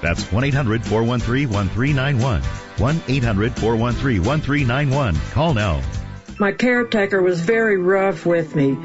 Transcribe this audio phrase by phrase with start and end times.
[0.00, 2.42] That's 1-800-413-1391.
[2.76, 5.32] 1-800-413-1391.
[5.32, 5.82] Call now.
[6.38, 8.78] My caretaker was very rough with me.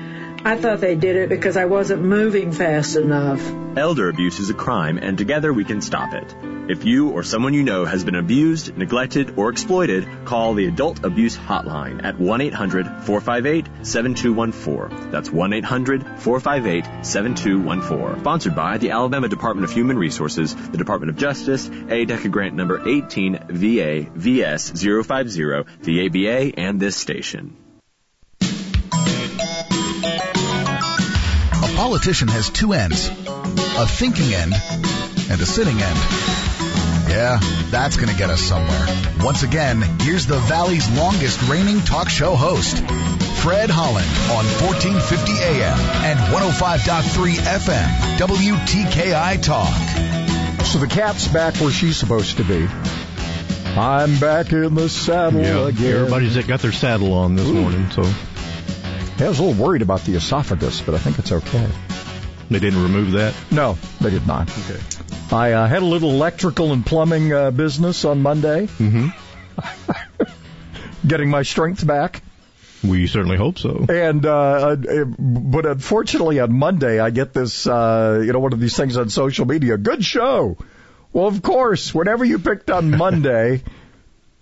[0.47, 3.41] I thought they did it because I wasn't moving fast enough.
[3.75, 6.35] Elder abuse is a crime, and together we can stop it.
[6.69, 11.03] If you or someone you know has been abused, neglected, or exploited, call the Adult
[11.03, 15.11] Abuse Hotline at 1-800-458-7214.
[15.11, 18.19] That's 1-800-458-7214.
[18.19, 22.87] Sponsored by the Alabama Department of Human Resources, the Department of Justice, ADECA grant number
[22.87, 27.57] 18 VA VS 050, the ABA, and this station.
[31.75, 33.07] Politician has two ends
[33.77, 34.53] a thinking end
[35.29, 35.99] and a sitting end.
[37.09, 38.85] Yeah, that's going to get us somewhere.
[39.19, 42.77] Once again, here's the Valley's longest reigning talk show host,
[43.41, 50.65] Fred Holland on 1450 AM and 105.3 FM, WTKI Talk.
[50.65, 52.67] So the cat's back where she's supposed to be.
[53.77, 55.93] I'm back in the saddle Yeah, again.
[55.95, 57.53] everybody's got their saddle on this Ooh.
[57.61, 58.03] morning, so
[59.17, 61.67] I was a little worried about the esophagus, but I think it's okay.
[62.49, 63.33] they didn't remove that.
[63.49, 64.49] No, they did not.
[64.49, 64.79] Okay.
[65.31, 68.67] I uh, had a little electrical and plumbing uh, business on Monday.
[68.67, 69.07] Mm-hmm.
[71.07, 72.21] Getting my strength back.
[72.83, 73.85] We certainly hope so.
[73.87, 78.59] And, uh, uh, but unfortunately on Monday I get this, uh, you know, one of
[78.59, 79.77] these things on social media.
[79.77, 80.57] Good show.
[81.13, 83.63] Well, of course, whatever you picked on Monday,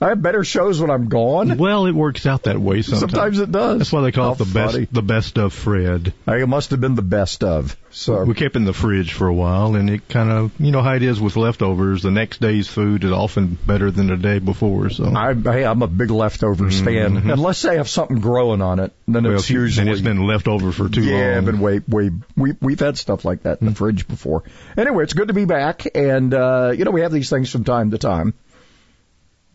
[0.03, 1.57] I have better shows when I'm gone.
[1.57, 3.11] Well, it works out that way sometimes.
[3.11, 3.77] Sometimes it does.
[3.79, 4.79] That's why they call How it the funny.
[4.81, 6.13] best, the best of Fred.
[6.27, 7.77] I it must have been the best of.
[7.91, 10.81] So We kept in the fridge for a while, and it kind of, you know
[10.81, 12.01] how it is with leftovers.
[12.01, 14.89] The next day's food is often better than the day before.
[14.89, 17.29] So I, hey, I'm a big leftovers fan.
[17.29, 19.27] Unless they have something growing on it, then Mm-hmm.
[19.31, 21.45] Well, it's usually and it's been left over for too yeah, long.
[21.45, 22.09] been way, way.
[22.35, 24.43] We we've had stuff like that in the fridge before.
[24.75, 27.63] Anyway, it's good to be back, and uh, you know we have these things from
[27.63, 28.33] time to time.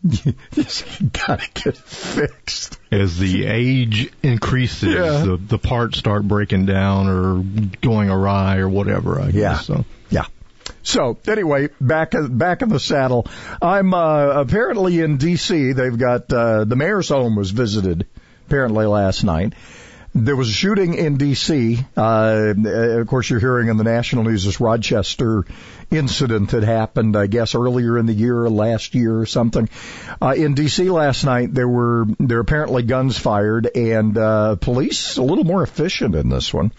[0.53, 2.79] Just gotta get fixed.
[2.91, 5.23] As the age increases, Yeah.
[5.25, 7.43] the the parts start breaking down or
[7.81, 9.19] going awry or whatever.
[9.19, 9.31] I Yeah.
[9.55, 9.65] guess.
[9.65, 10.25] So Yeah.
[10.83, 13.27] So anyway, back back in the saddle.
[13.61, 15.73] I'm uh, apparently in D.C.
[15.73, 18.07] They've got uh, the mayor's home was visited
[18.47, 19.53] apparently last night.
[20.15, 21.85] There was a shooting in D.C.
[21.95, 25.45] Uh, of course, you're hearing in the national news this Rochester
[25.91, 29.69] incident that happened, I guess, earlier in the year, last year or something.
[30.21, 30.89] Uh, in D.C.
[30.89, 36.15] last night, there were there apparently guns fired, and uh, police a little more efficient
[36.15, 36.71] in this one.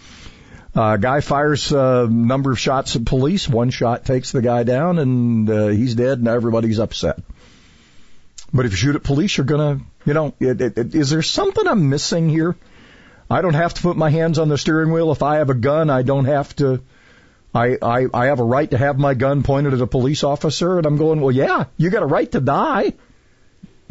[0.75, 3.49] Uh, guy fires a number of shots at police.
[3.49, 7.19] One shot takes the guy down, and uh, he's dead, and everybody's upset.
[8.53, 11.23] But if you shoot at police, you're gonna, you know, it, it, it, is there
[11.23, 12.57] something I'm missing here?
[13.29, 15.13] I don't have to put my hands on the steering wheel.
[15.13, 16.83] If I have a gun, I don't have to.
[17.55, 20.79] I, I, I have a right to have my gun pointed at a police officer,
[20.79, 22.93] and I'm going, well, yeah, you got a right to die.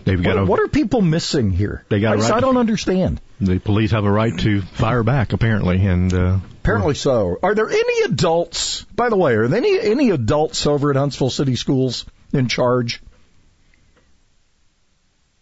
[0.06, 1.84] they've got What, a, what are people missing here?
[1.90, 3.20] They got I, right I don't understand.
[3.42, 7.38] the police have a right to fire back apparently, and uh, Apparently so.
[7.42, 11.30] Are there any adults, by the way, are there any, any adults over at Huntsville
[11.30, 13.02] City Schools in charge?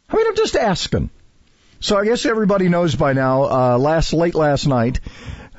[0.10, 1.10] I mean, I'm just asking.
[1.80, 5.00] So I guess everybody knows by now, uh, last, late last night,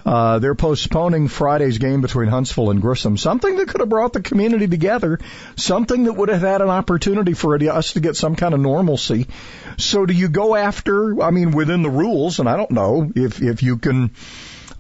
[0.09, 3.19] uh, they're postponing Friday's game between Huntsville and Grissom.
[3.19, 5.19] Something that could have brought the community together.
[5.57, 9.27] Something that would have had an opportunity for us to get some kind of normalcy.
[9.77, 13.43] So do you go after, I mean, within the rules, and I don't know if,
[13.43, 14.13] if you can,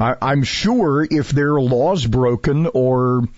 [0.00, 3.28] I, I'm sure if there are laws broken or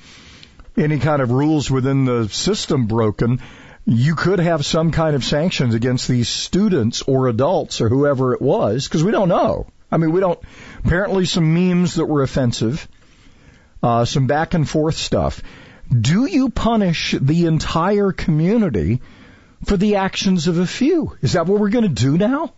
[0.76, 3.40] any kind of rules within the system broken,
[3.84, 8.40] you could have some kind of sanctions against these students or adults or whoever it
[8.40, 9.66] was, because we don't know.
[9.90, 10.38] I mean, we don't.
[10.84, 12.86] Apparently, some memes that were offensive,
[13.82, 15.42] uh, some back and forth stuff.
[15.88, 19.00] Do you punish the entire community
[19.64, 21.16] for the actions of a few?
[21.20, 22.52] Is that what we're going to do now?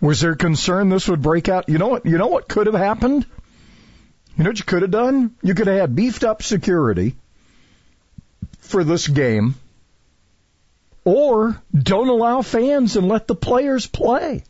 [0.00, 1.68] Was there concern this would break out?
[1.68, 2.06] You know what?
[2.06, 3.26] You know what could have happened?
[4.36, 5.34] You know what you could have done?
[5.42, 7.14] You could have had beefed up security
[8.58, 9.54] for this game,
[11.04, 14.42] or don't allow fans and let the players play.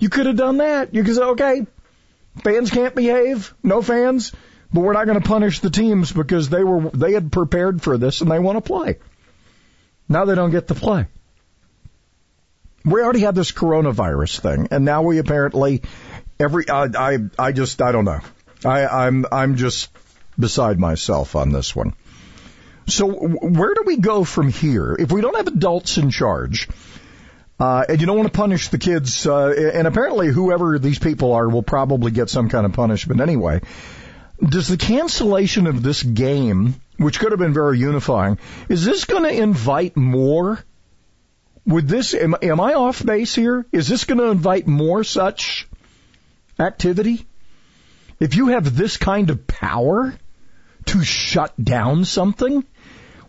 [0.00, 0.94] You could have done that.
[0.94, 1.66] You could say, okay,
[2.42, 4.32] fans can't behave, no fans,
[4.72, 7.98] but we're not going to punish the teams because they were they had prepared for
[7.98, 8.98] this and they want to play.
[10.08, 11.06] Now they don't get to play.
[12.84, 15.82] We already had this coronavirus thing, and now we apparently
[16.38, 18.20] every I I, I just I don't know.
[18.64, 19.90] I I'm I'm just
[20.38, 21.94] beside myself on this one.
[22.86, 24.96] So where do we go from here?
[24.98, 26.68] If we don't have adults in charge,
[27.60, 31.34] uh, and you don't want to punish the kids, uh, and apparently whoever these people
[31.34, 33.60] are will probably get some kind of punishment anyway.
[34.42, 38.38] Does the cancellation of this game, which could have been very unifying,
[38.70, 40.58] is this going to invite more?
[41.66, 43.66] Would this, am, am I off base here?
[43.70, 45.68] Is this going to invite more such
[46.58, 47.26] activity?
[48.18, 50.14] If you have this kind of power
[50.86, 52.64] to shut down something,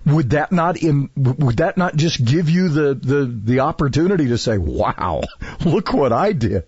[0.06, 4.38] would that not in, would that not just give you the, the, the opportunity to
[4.38, 5.22] say, wow,
[5.66, 6.64] look what I did.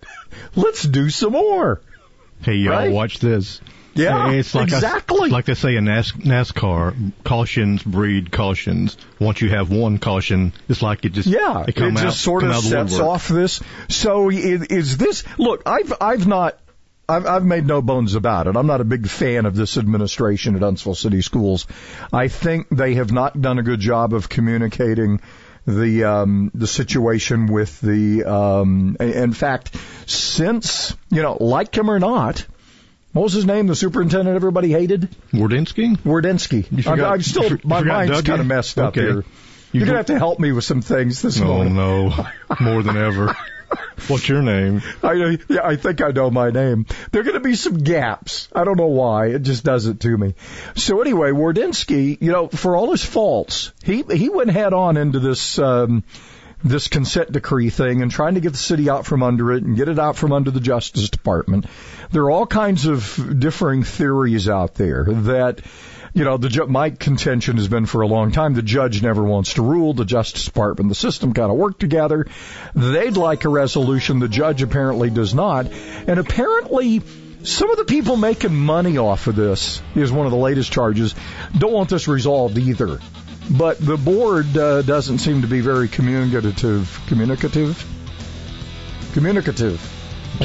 [0.54, 1.80] Let's do some more.
[2.42, 2.92] Hey, y'all, Right?
[2.92, 3.60] watch this.
[3.96, 5.30] Yeah, Hey, it's like I- exactly.
[5.30, 8.96] like they say in NAS- NASCAR, cautions breed cautions.
[9.20, 12.42] Once you have one caution, it's like it just Yeah, it, it just out, sort
[12.42, 13.60] of the sets off this.
[13.88, 15.22] So is, is this?
[15.38, 16.58] Look, I've I've not.
[17.08, 18.56] I've, I've made no bones about it.
[18.56, 21.66] I'm not a big fan of this administration at Huntsville City Schools.
[22.12, 25.20] I think they have not done a good job of communicating
[25.66, 28.24] the um, the situation with the.
[28.24, 32.46] Um, in fact, since you know, like him or not,
[33.12, 33.66] what was his name?
[33.66, 35.96] The superintendent everybody hated, Wardynski?
[35.98, 36.66] Wardynski.
[36.70, 39.00] You I'm, I'm still you my you mind's kind of messed up Okay.
[39.02, 39.24] here.
[39.72, 41.74] You You're gonna have to help me with some things this Oh morning.
[41.76, 42.26] no,
[42.60, 43.34] more than ever.
[44.08, 44.82] What's your name?
[45.02, 46.86] I, yeah, I think I know my name.
[47.10, 48.48] There are going to be some gaps.
[48.54, 49.28] I don't know why.
[49.28, 50.34] It just does it to me.
[50.74, 55.20] So anyway, Wardynski, you know, for all his faults, he he went head on into
[55.20, 56.04] this um,
[56.62, 59.76] this consent decree thing and trying to get the city out from under it and
[59.76, 61.66] get it out from under the Justice Department.
[62.10, 65.60] There are all kinds of differing theories out there that
[66.14, 69.22] you know, the ju- my contention has been for a long time the judge never
[69.22, 69.92] wants to rule.
[69.94, 72.26] The Justice Department, the system kind of work together.
[72.74, 74.20] They'd like a resolution.
[74.20, 75.66] The judge apparently does not,
[76.06, 77.02] and apparently.
[77.42, 81.14] Some of the people making money off of this is one of the latest charges.
[81.58, 83.00] Don't want this resolved either,
[83.50, 86.98] but the board uh, doesn't seem to be very communicative.
[87.06, 87.84] Communicative.
[89.12, 89.78] Communicative.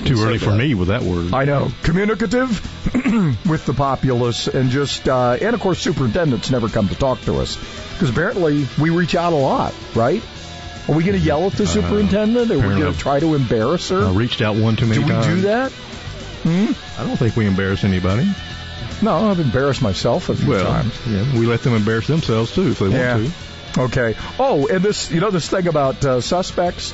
[0.05, 1.33] Too early for me with that word.
[1.33, 1.71] I know.
[1.83, 2.49] Communicative
[3.49, 7.37] with the populace and just, uh, and of course superintendents never come to talk to
[7.39, 7.57] us.
[7.93, 10.21] Because apparently we reach out a lot, right?
[10.87, 12.49] Are we going to yell at the superintendent?
[12.51, 14.05] Are we going to try to embarrass her?
[14.05, 15.25] I reached out one too many times.
[15.27, 15.41] do we times.
[15.41, 15.71] do that?
[16.99, 18.27] I don't think we embarrass anybody.
[19.01, 20.93] No, I've embarrassed myself a few Well, times.
[21.07, 23.17] yeah, we let them embarrass themselves too if they Yeah.
[23.17, 23.33] want
[23.73, 23.81] to.
[23.81, 24.15] Okay.
[24.39, 26.93] Oh, and this, you know, this thing about uh, suspects.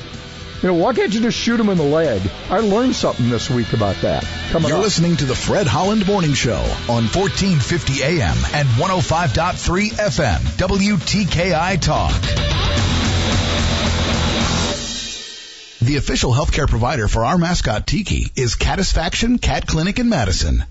[0.62, 2.22] You know, why can't you just shoot him in the leg?
[2.48, 4.24] I learned something this week about that.
[4.50, 4.84] Coming You're up.
[4.84, 12.20] listening to the Fred Holland Morning Show on 1450 AM and 105.3 FM WTKI Talk.
[15.82, 20.64] The official healthcare provider for our mascot Tiki is Catisfaction Cat Clinic in Madison.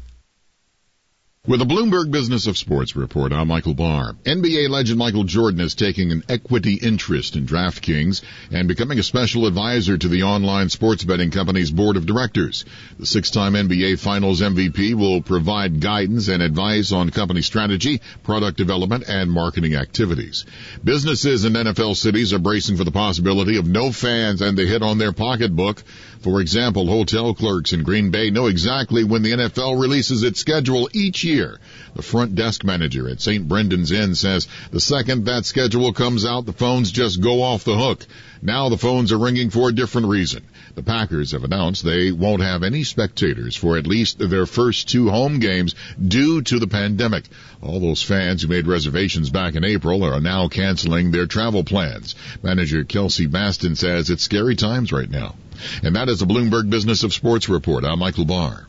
[1.48, 4.14] With a Bloomberg Business of Sports report, I'm Michael Barr.
[4.24, 9.46] NBA legend Michael Jordan is taking an equity interest in DraftKings and becoming a special
[9.46, 12.66] advisor to the online sports betting company's board of directors.
[12.98, 19.04] The six-time NBA Finals MVP will provide guidance and advice on company strategy, product development,
[19.08, 20.46] and marketing activities.
[20.84, 24.82] Businesses in NFL cities are bracing for the possibility of no fans and the hit
[24.82, 25.84] on their pocketbook.
[26.22, 30.90] For example, hotel clerks in Green Bay know exactly when the NFL releases its schedule
[30.92, 31.35] each year.
[31.40, 33.48] The front desk manager at St.
[33.48, 37.78] Brendan's Inn says the second that schedule comes out, the phones just go off the
[37.78, 38.06] hook.
[38.42, 40.44] Now the phones are ringing for a different reason.
[40.76, 45.10] The Packers have announced they won't have any spectators for at least their first two
[45.10, 45.74] home games
[46.06, 47.26] due to the pandemic.
[47.62, 52.16] All those fans who made reservations back in April are now canceling their travel plans.
[52.44, 55.36] Manager Kelsey Baston says it's scary times right now.
[55.84, 57.84] And that is the Bloomberg Business of Sports report.
[57.86, 58.68] I'm Michael Barr.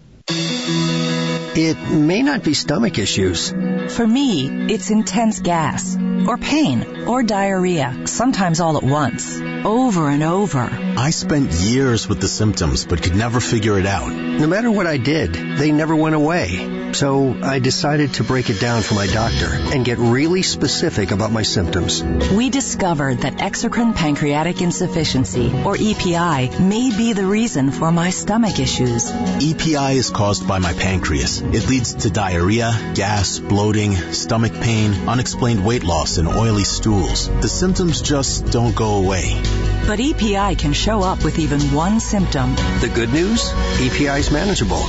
[1.58, 3.50] It may not be stomach issues.
[3.96, 5.96] For me, it's intense gas,
[6.28, 10.68] or pain, or diarrhea, sometimes all at once, over and over.
[10.98, 14.12] I spent years with the symptoms but could never figure it out.
[14.12, 16.92] No matter what I did, they never went away.
[16.92, 21.32] So I decided to break it down for my doctor and get really specific about
[21.32, 22.02] my symptoms.
[22.02, 28.58] We discovered that exocrine pancreatic insufficiency, or EPI, may be the reason for my stomach
[28.58, 29.10] issues.
[29.10, 31.42] EPI is caused by my pancreas.
[31.52, 37.28] It leads to diarrhea, gas, bloating, stomach pain, unexplained weight loss, and oily stools.
[37.28, 39.40] The symptoms just don't go away.
[39.86, 42.56] But EPI can show up with even one symptom.
[42.80, 43.48] The good news?
[43.80, 44.84] EPI is manageable.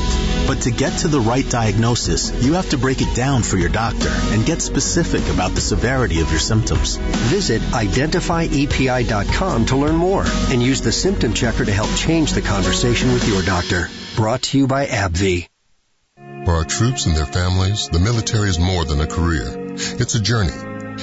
[0.48, 3.70] But to get to the right diagnosis, you have to break it down for your
[3.70, 6.96] doctor and get specific about the severity of your symptoms.
[6.96, 13.14] Visit identifyepi.com to learn more and use the symptom checker to help change the conversation
[13.14, 13.90] with your doctor.
[14.16, 15.48] Brought to you by AbbVie.
[16.48, 19.54] For our troops and their families, the military is more than a career.
[20.00, 20.54] It's a journey.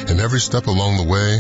[0.09, 1.39] And every step along the way,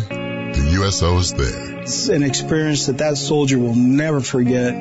[0.52, 1.80] the USO is there.
[1.80, 4.74] It's an experience that that soldier will never forget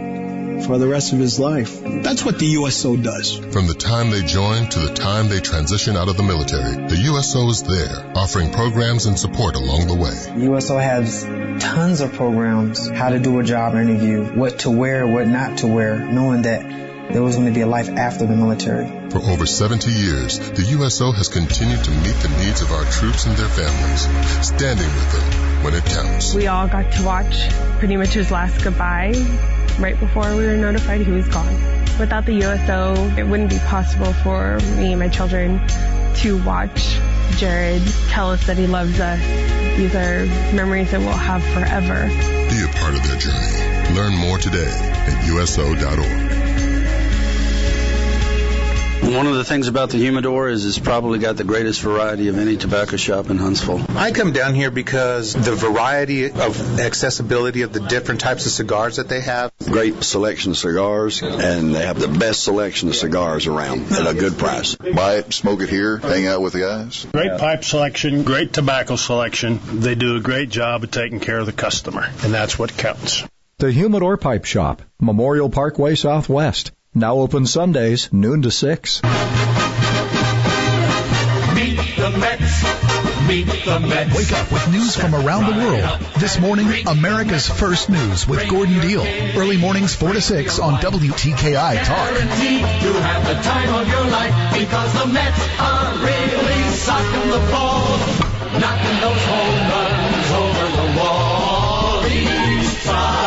[0.66, 1.72] for the rest of his life.
[2.04, 3.38] That's what the USO does.
[3.38, 6.98] From the time they join to the time they transition out of the military, the
[6.98, 10.44] USO is there, offering programs and support along the way.
[10.48, 11.24] USO has
[11.64, 15.68] tons of programs, how to do a job interview, what to wear, what not to
[15.68, 18.88] wear, knowing that there was going to be a life after the military.
[19.10, 23.26] For over 70 years, the USO has continued to meet the needs of our troops
[23.26, 26.34] and their families, standing with them when it counts.
[26.34, 29.14] We all got to watch pretty much his last goodbye
[29.80, 31.54] right before we were notified he was gone.
[32.00, 35.62] Without the USO, it wouldn't be possible for me and my children
[36.18, 36.98] to watch
[37.38, 39.20] Jared tell us that he loves us.
[39.78, 42.08] These are memories that we'll have forever.
[42.08, 43.96] Be a part of their journey.
[43.96, 46.33] Learn more today at USO.org.
[49.04, 52.38] One of the things about the humidor is it's probably got the greatest variety of
[52.38, 53.86] any tobacco shop in Huntsville.
[53.90, 58.96] I come down here because the variety of accessibility of the different types of cigars
[58.96, 59.52] that they have.
[59.66, 64.14] Great selection of cigars, and they have the best selection of cigars around at a
[64.14, 64.76] good price.
[64.76, 67.06] Buy it, smoke it here, hang out with the guys.
[67.12, 69.60] Great pipe selection, great tobacco selection.
[69.82, 73.24] They do a great job of taking care of the customer, and that's what counts.
[73.58, 76.72] The Humidor Pipe Shop, Memorial Parkway Southwest.
[76.96, 79.02] Now open Sundays, noon to 6.
[79.02, 79.10] Meet
[81.98, 82.64] the Mets.
[83.28, 84.16] Meet the Mets.
[84.16, 86.00] Wake up with news from around the world.
[86.20, 89.02] This morning, America's First News with Gordon Deal.
[89.36, 92.10] Early mornings 4 to 6 on WTKI Talk.
[92.14, 97.40] Guaranteed to have the time of your life because the Mets are really socking the
[97.50, 97.98] ball,
[98.62, 102.06] knocking those home runs over the wall.
[102.06, 103.23] East side,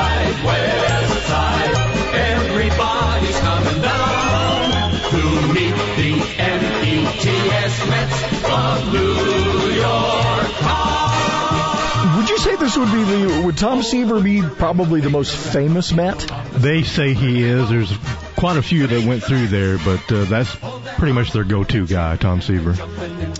[12.16, 15.93] Would you say this would be the, would Tom Seaver be probably the most famous
[15.93, 16.19] Met?
[16.52, 17.69] They say he is.
[17.69, 17.93] There's
[18.37, 20.55] quite a few that went through there, but uh, that's
[20.97, 22.76] pretty much their go-to guy, Tom Seaver.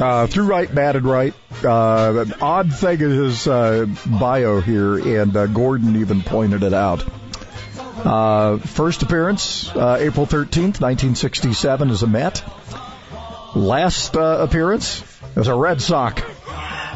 [0.01, 1.35] Uh, threw right, batted right.
[1.63, 6.75] Uh, an odd thing in his uh, bio here, and uh, Gordon even pointed it
[6.75, 7.05] out.
[8.05, 12.45] Uh, first appearance, uh, April 13th, 1967 as a Met.
[13.55, 15.01] Last uh, appearance
[15.37, 16.23] as a Red Sox.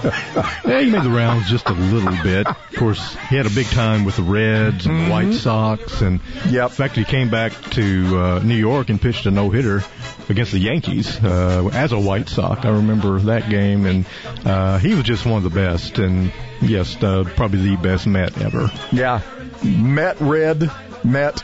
[0.02, 2.46] yeah, he made the rounds just a little bit.
[2.46, 6.20] Of course, he had a big time with the Reds and the White Sox, and
[6.48, 6.70] yep.
[6.70, 9.84] in fact, he came back to uh, New York and pitched a no hitter
[10.30, 12.64] against the Yankees uh, as a White Sox.
[12.64, 14.06] I remember that game, and
[14.46, 16.32] uh, he was just one of the best, and
[16.62, 18.70] yes, uh, probably the best Met ever.
[18.92, 19.20] Yeah,
[19.62, 20.70] Met Red,
[21.04, 21.40] Met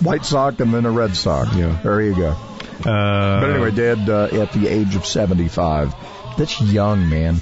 [0.00, 1.54] White Sox, and then a Red Sox.
[1.54, 2.36] Yeah, there you go.
[2.80, 5.94] Uh, but anyway, dead uh, at the age of 75.
[6.36, 7.40] That's young, man.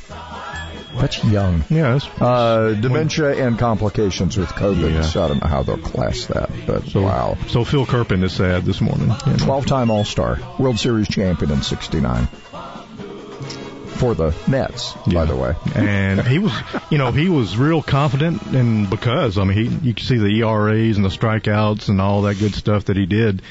[0.97, 1.65] That's young.
[1.69, 2.01] Yeah.
[2.21, 4.93] uh, dementia and complications with COVID.
[4.93, 5.03] Yeah.
[5.03, 7.37] So I don't know how they'll class that, but so, wow.
[7.49, 9.09] So Phil Kerpen is sad this morning.
[9.27, 9.39] You know?
[9.39, 12.27] 12 time All Star, World Series champion in 69.
[13.99, 15.15] For the Mets, yeah.
[15.15, 15.57] by the way.
[15.75, 16.53] and he was,
[16.89, 20.41] you know, he was real confident, and because, I mean, he, you can see the
[20.41, 23.43] ERAs and the strikeouts and all that good stuff that he did.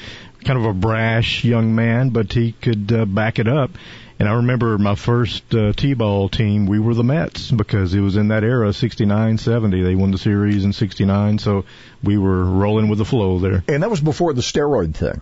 [0.44, 3.70] Kind of a brash young man, but he could uh, back it up.
[4.18, 8.16] And I remember my first uh, T-ball team, we were the Mets because it was
[8.16, 9.82] in that era, 69, 70.
[9.82, 11.64] They won the series in 69, so
[12.02, 13.62] we were rolling with the flow there.
[13.68, 15.20] And that was before the steroid thing.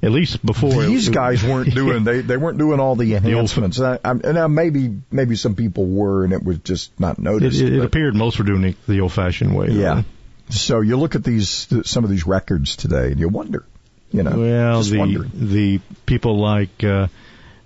[0.00, 3.78] At least before these it, guys weren't doing they they weren't doing all the enhancements.
[3.78, 7.18] The I, I, and uh, maybe maybe some people were, and it was just not
[7.18, 7.60] noticed.
[7.60, 9.70] It, it appeared most were doing it the old-fashioned way.
[9.70, 9.88] Yeah.
[9.88, 10.04] Really.
[10.50, 13.66] So you look at these some of these records today, and you wonder,
[14.12, 15.28] you know, well just the wonder.
[15.34, 16.82] the people like.
[16.84, 17.08] Uh,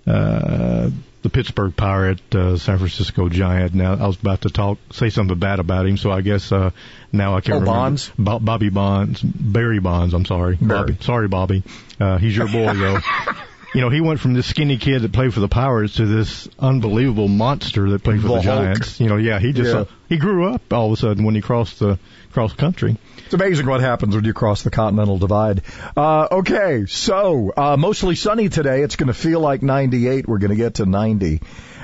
[0.05, 0.89] uh,
[1.23, 3.73] the Pittsburgh Pirate, uh, San Francisco Giant.
[3.73, 6.71] Now I was about to talk, say something bad about him, so I guess uh,
[7.13, 7.79] now I can't oh, remember.
[7.79, 10.13] Bonds, Bo- Bobby Bonds, Barry Bonds.
[10.13, 10.91] I'm sorry, Barry.
[10.91, 10.97] Bobby.
[10.99, 11.63] Sorry, Bobby.
[11.99, 12.99] Uh, he's your boy though.
[13.73, 16.47] you know, he went from this skinny kid that played for the Pirates to this
[16.59, 18.99] unbelievable monster that played for the, the Giants.
[18.99, 19.85] You know, yeah, he just yeah.
[20.07, 21.97] he grew up all of a sudden when he crossed the
[22.31, 22.97] cross country.
[23.25, 25.63] It's amazing what happens when you cross the continental divide.
[25.97, 28.83] Uh, okay, so uh, mostly sunny today.
[28.83, 30.27] It's going to feel like 98.
[30.27, 31.41] We're going to get to 90.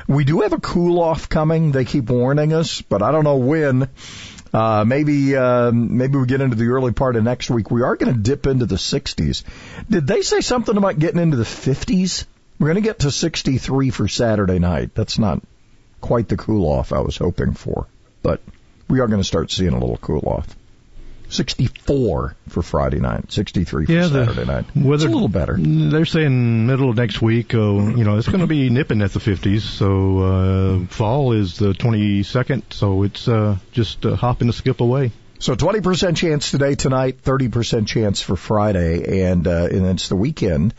[0.08, 1.72] We do have a cool off coming.
[1.72, 3.90] They keep warning us, but I don't know when.
[4.54, 7.70] Uh, maybe um, maybe we get into the early part of next week.
[7.70, 9.44] We are going to dip into the 60s.
[9.90, 12.26] Did they say something about getting into the 50s?
[12.60, 14.96] We're going to get to 63 for Saturday night.
[14.96, 15.42] That's not
[16.02, 17.88] quite the cool off I was hoping for,
[18.24, 18.42] but
[18.90, 20.56] we are going to start seeing a little cool off.
[21.30, 24.66] 64 for Friday night, 63 for Yeah, the Saturday night.
[24.76, 25.58] weather- it's a little better.
[25.60, 27.54] They're saying middle of next week.
[27.56, 29.62] Oh, you know, it's going to be nipping at the 50s.
[29.62, 32.74] So uh, fall is the 22nd.
[32.74, 35.12] So it's uh, just a hop and a skip away.
[35.40, 40.74] So 20% chance today, tonight, 30% chance for Friday, and, uh, and it's the weekend.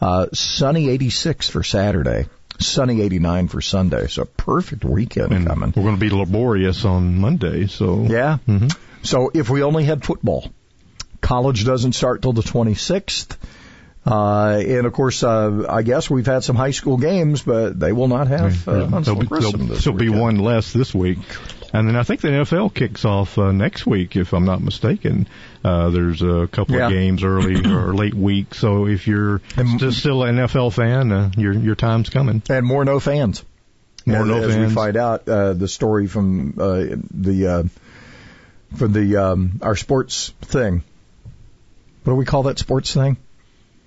[0.00, 2.26] Uh, sunny 86 for Saturday,
[2.58, 4.06] sunny 89 for Sunday.
[4.06, 5.72] So perfect weekend And coming.
[5.76, 7.66] we're going to be laborious on Monday.
[7.66, 8.38] So Yeah.
[8.38, 8.68] hmm
[9.06, 10.48] So if we only had football,
[11.20, 13.36] college doesn't start till the 26th.
[14.04, 17.92] Uh, and of course, uh, I guess we've had some high school games, but they
[17.92, 21.18] will not have uh, Huntsville there'll be, there'll, there'll be one less this week.
[21.72, 25.26] And then I think the NFL kicks off uh, next week, if I'm not mistaken.
[25.64, 26.86] Uh, there's a couple Yeah.
[26.86, 28.54] of games early or late week.
[28.54, 32.42] So if you're st- still an NFL fan, uh, your your time's coming.
[32.48, 33.44] And more no fans.
[34.06, 37.62] More And no as we find out uh, the story from uh, the uh,
[38.74, 40.82] from the um, our sports thing.
[42.04, 43.16] What do we call that sports thing?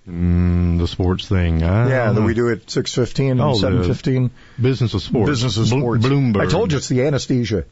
[0.08, 1.62] Mm, the sports thing.
[1.64, 4.32] I yeah, that we do at six fifteen Oh, and seven fifteen.
[4.60, 5.30] Business of sports.
[5.30, 6.06] Business of sports.
[6.06, 6.42] Bloomberg.
[6.42, 7.66] I told you it's the anesthesia.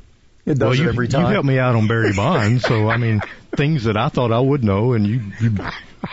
[0.46, 2.98] It does well, it you, every you helped me out on Barry Bonds, so I
[2.98, 3.22] mean
[3.56, 5.58] things that I thought I would know, and you, you,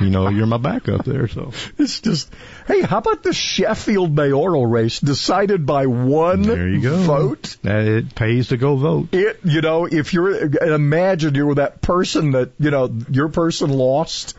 [0.00, 1.28] you know, you're my backup there.
[1.28, 2.32] So It's just,
[2.66, 6.96] hey, how about the Sheffield mayoral race decided by one there you go.
[6.98, 7.56] vote?
[7.62, 9.08] It pays to go vote.
[9.12, 14.36] It, you know, if you're, imagine you're that person that, you know, your person lost.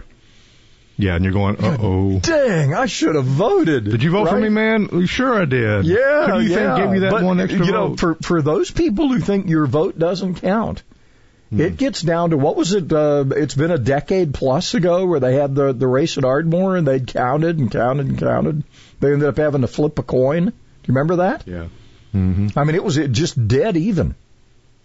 [0.97, 2.19] Yeah, and you're going, uh oh.
[2.19, 3.83] Dang, I should have voted.
[3.83, 5.05] Did you vote for me, man?
[5.07, 5.85] Sure, I did.
[5.85, 6.75] Yeah, Who do you yeah.
[6.75, 7.99] think gave me that but, one extra you know, vote?
[7.99, 10.83] for for those people who think your vote doesn't count,
[11.55, 11.61] Hmm.
[11.61, 12.91] it gets down to what was it?
[12.91, 16.75] Uh, it's been a decade plus ago where they had the the race at Ardmore
[16.75, 18.63] and they'd counted and counted and counted.
[18.99, 20.45] They ended up having to flip a coin.
[20.45, 21.43] Do you remember that?
[21.47, 21.67] yeah.
[22.11, 24.15] hmm I mean, it was it just dead even.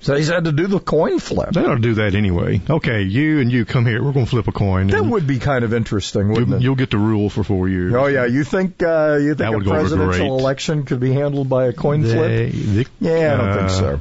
[0.03, 1.51] So they had to do the coin flip.
[1.51, 2.63] They ought to do that anyway.
[2.71, 4.03] Okay, you and you come here.
[4.03, 4.87] We're going to flip a coin.
[4.87, 6.63] That would be kind of interesting, wouldn't you, it?
[6.63, 7.93] you'll get to rule for four years.
[7.95, 11.75] Oh yeah, you think uh, you think a presidential election could be handled by a
[11.75, 12.17] coin flip?
[12.17, 14.01] They- they- Yeah, I don't think uh, so.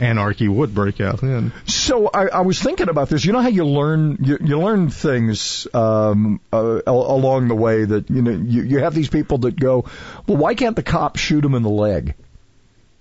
[0.00, 1.52] Anarchy would break out then.
[1.66, 3.24] So I, I was thinking about this.
[3.24, 8.08] You know how you learn you, you learn things um, uh, along the way that
[8.10, 9.84] you know you, you have these people that go,
[10.26, 12.14] well, why can't the cop shoot him in the leg?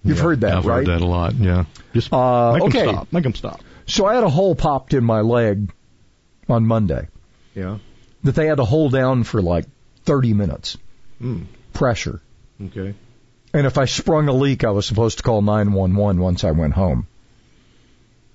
[0.04, 0.88] You've Yeah, heard that, I've right?
[0.88, 1.36] heard that a lot.
[1.36, 1.66] Yeah.
[1.94, 2.86] Just Uh, make okay.
[2.86, 3.14] them stop.
[3.14, 3.62] Make them stop.
[3.88, 5.72] So I had a hole popped in my leg
[6.48, 7.08] on Monday
[7.56, 7.78] Yeah.
[8.24, 9.66] that they had to hold down for like
[10.06, 10.78] 30 minutes
[11.22, 11.46] Mm.
[11.74, 12.22] pressure.
[12.66, 12.94] Okay.
[13.54, 16.74] And if I sprung a leak, I was supposed to call 911 once I went
[16.74, 17.08] home.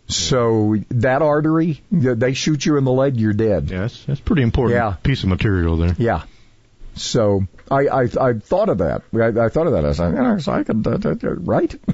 [0.06, 3.70] So that artery, they shoot you in the leg, you're dead.
[3.70, 4.96] Yes, that's pretty important Yeah.
[5.02, 5.94] piece of material there.
[5.98, 6.22] Yeah.
[6.96, 9.02] So I I, I thought of that.
[9.14, 9.84] I, I thought of that.
[9.84, 10.86] I was like, so I could,
[11.24, 11.74] uh, right?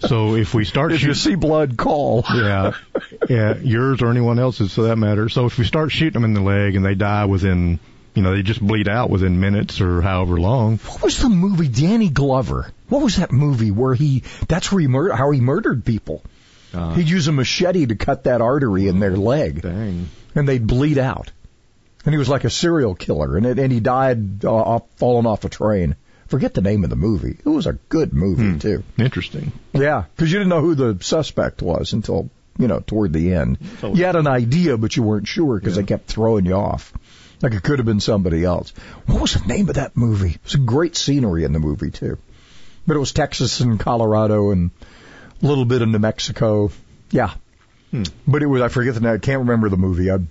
[0.00, 2.24] So if we start if you see blood, call.
[2.32, 2.72] yeah,
[3.28, 5.28] yeah, yours or anyone else's for that matter.
[5.28, 7.78] So if we start shooting them in the leg and they die within,
[8.18, 10.78] you know, they just bleed out within minutes or however long.
[10.78, 12.72] What was the movie Danny Glover?
[12.88, 14.24] What was that movie where he?
[14.48, 16.22] That's where he mur- how he murdered people.
[16.74, 20.08] Uh, He'd use a machete to cut that artery in their leg, dang.
[20.34, 21.30] and they'd bleed out.
[22.04, 25.26] And he was like a serial killer, and it, and he died uh, off, falling
[25.26, 25.94] off a train.
[26.26, 27.38] Forget the name of the movie.
[27.42, 28.58] It was a good movie Hmm.
[28.58, 28.82] too.
[28.98, 29.52] Interesting.
[29.72, 33.58] Yeah, because you didn't know who the suspect was until you know toward the end.
[33.80, 36.92] So- You had an idea, but you weren't sure because they kept throwing you off.
[37.40, 38.70] Like it could have been somebody else.
[39.06, 40.30] What was the name of that movie?
[40.30, 42.18] It was a great scenery in the movie too,
[42.86, 44.70] but it was Texas and Colorado and
[45.42, 46.70] a little bit of New Mexico.
[47.10, 47.32] Yeah,
[47.92, 48.02] Hmm.
[48.26, 49.12] but it was I forget the name.
[49.14, 50.10] I can't remember the movie.
[50.10, 50.26] I'd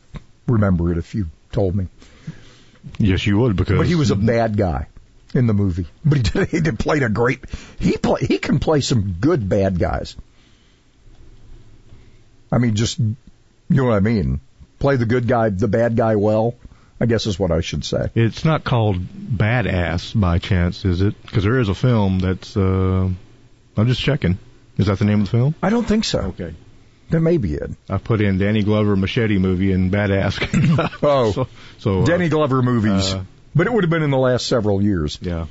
[0.47, 1.87] remember it if you told me.
[2.99, 3.77] Yes, you would because.
[3.77, 4.87] But he was a bad guy
[5.33, 5.87] in the movie.
[6.05, 7.39] But he did, he did played a great.
[7.79, 10.15] He play he can play some good bad guys.
[12.51, 13.15] I mean, just you
[13.69, 14.39] know what I mean.
[14.79, 16.53] Play the good guy, the bad guy well.
[16.99, 18.09] I guess is what I should say.
[18.15, 21.19] It's not called Badass by chance, is it?
[21.21, 22.57] Because there is a film that's.
[22.57, 23.09] uh
[23.77, 24.39] I'm just checking.
[24.77, 25.55] Is that the name of the film?
[25.61, 26.19] I don't think so.
[26.19, 26.55] Okay.
[27.09, 27.69] That may be it.
[27.89, 30.37] I put in Danny Glover machete movie and Badass.
[31.03, 33.13] Oh, so, so uh, Danny Glover movies.
[33.13, 33.23] uh,
[33.55, 35.17] but it would have been in the last several years.
[35.21, 35.45] Yeah.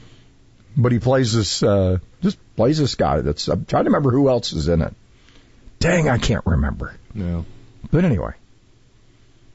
[0.77, 4.29] But he plays this, uh, just plays this guy that's, I'm trying to remember who
[4.29, 4.93] else is in it.
[5.79, 6.95] Dang, I can't remember.
[7.15, 7.47] No.
[7.91, 8.33] But anyway,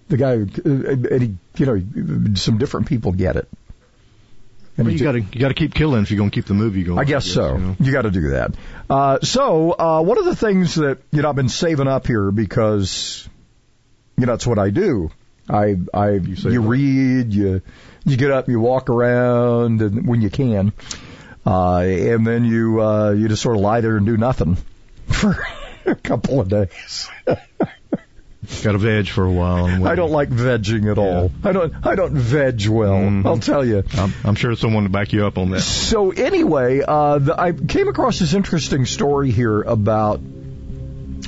[0.07, 3.47] the guy, uh, and he, you know, some different people get it.
[4.77, 6.45] And Well, you got to you got to keep killing if you're going to keep
[6.45, 6.97] the movie going.
[6.97, 7.75] I guess so.
[7.79, 8.53] You, got to do that.
[8.89, 12.31] Uh, so uh, one of the things that you know I've been saving up here
[12.31, 13.27] because
[14.17, 15.11] you know that's what I do.
[15.49, 17.61] I I you, read you
[18.05, 20.71] you get up you walk around and when you can,
[21.45, 24.57] uh, and then you uh, you just sort of lie there and do nothing
[25.07, 25.37] for
[25.85, 27.09] a couple of days.
[28.63, 29.65] Got to veg for a while.
[29.65, 31.31] And I don't like vegging at all.
[31.43, 33.27] I don't I don't veg well.
[33.27, 33.83] I'll tell you.
[33.93, 35.61] I'm, I'm sure someone to back you up on that.
[35.61, 40.21] So anyway, uh, the, I came across this interesting story here about.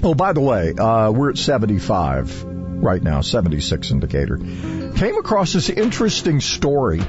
[0.03, 2.43] Oh, by the way, uh, we're at 75
[2.83, 4.37] right now, 76 indicator.
[4.37, 7.01] Came across this interesting story.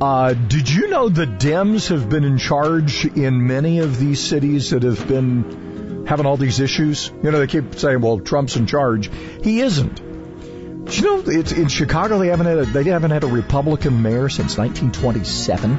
[0.00, 4.70] Uh, did you know the Dems have been in charge in many of these cities
[4.70, 5.73] that have been
[6.06, 7.10] having all these issues?
[7.22, 9.10] You know, they keep saying, "Well, Trump's in charge."
[9.42, 9.96] He isn't.
[10.84, 12.18] Do you know it's in Chicago?
[12.18, 15.78] They haven't had a, they haven't had a Republican mayor since 1927.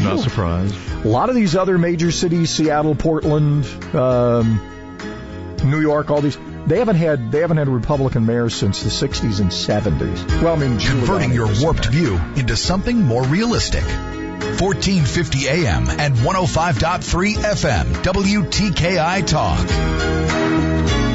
[0.00, 0.74] I'm not surprised.
[1.04, 4.60] A lot of these other major cities, Seattle, Portland, um,
[5.64, 8.90] New York, all these, they haven't had they haven't had a Republican mayor since the
[8.90, 10.42] 60s and 70s.
[10.42, 13.84] Well, I mean, Converting your warped view into something more realistic.
[14.40, 21.09] 1450 AM and 105.3 FM, WTKI Talk.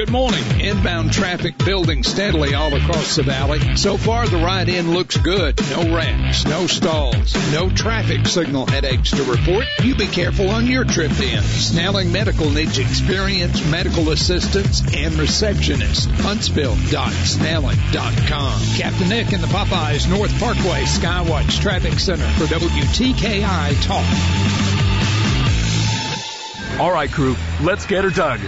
[0.00, 0.62] Good morning.
[0.62, 3.76] Inbound traffic building steadily all across the valley.
[3.76, 5.60] So far, the ride in looks good.
[5.72, 9.66] No wrecks, no stalls, no traffic signal headaches to report.
[9.82, 11.42] You be careful on your trip in.
[11.42, 16.06] Snelling Medical needs experienced medical assistants and receptionists.
[16.06, 18.60] Huntsville.snelling.com.
[18.78, 24.06] Captain Nick in the Popeyes North Parkway Skywatch Traffic Center for WTKI Talk.
[26.80, 28.40] All right, crew, let's get her dug.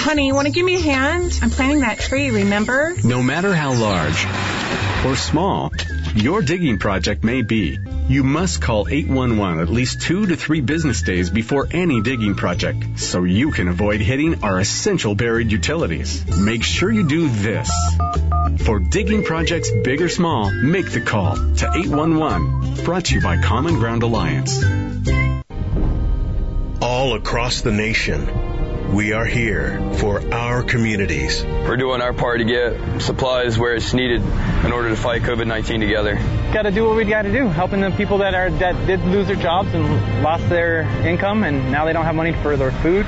[0.00, 1.38] Honey, want to give me a hand?
[1.42, 2.94] I'm planting that tree, remember?
[3.04, 4.24] No matter how large
[5.04, 5.70] or small
[6.14, 11.02] your digging project may be, you must call 811 at least two to three business
[11.02, 16.26] days before any digging project so you can avoid hitting our essential buried utilities.
[16.34, 17.70] Make sure you do this.
[18.64, 22.84] For digging projects big or small, make the call to 811.
[22.84, 24.64] Brought to you by Common Ground Alliance.
[26.80, 28.49] All across the nation,
[28.92, 31.44] we are here for our communities.
[31.44, 35.80] We're doing our part to get supplies where it's needed in order to fight COVID-19
[35.80, 36.16] together.
[36.52, 39.00] Got to do what we got to do, helping the people that are that did
[39.04, 42.72] lose their jobs and lost their income, and now they don't have money for their
[42.72, 43.06] food.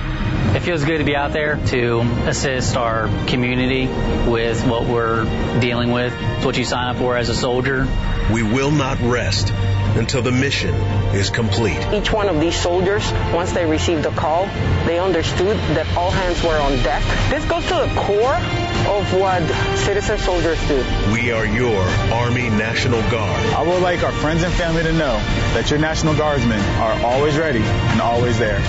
[0.55, 3.87] It feels good to be out there to assist our community
[4.31, 5.25] with what we're
[5.61, 6.13] dealing with.
[6.17, 7.89] It's what you sign up for as a soldier.
[8.33, 9.53] We will not rest
[9.97, 10.75] until the mission
[11.15, 11.79] is complete.
[11.93, 14.47] Each one of these soldiers, once they received the call,
[14.87, 17.03] they understood that all hands were on deck.
[17.31, 19.43] This goes to the core of what
[19.79, 20.85] citizen soldiers do.
[21.13, 23.55] We are your Army National Guard.
[23.55, 25.17] I would like our friends and family to know
[25.55, 28.61] that your National Guardsmen are always ready and always there.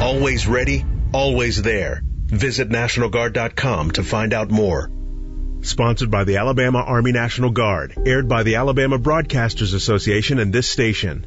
[0.00, 2.02] Always ready, always there.
[2.26, 4.90] Visit NationalGuard.com to find out more.
[5.66, 7.92] Sponsored by the Alabama Army National Guard.
[8.06, 11.26] Aired by the Alabama Broadcasters Association and this station.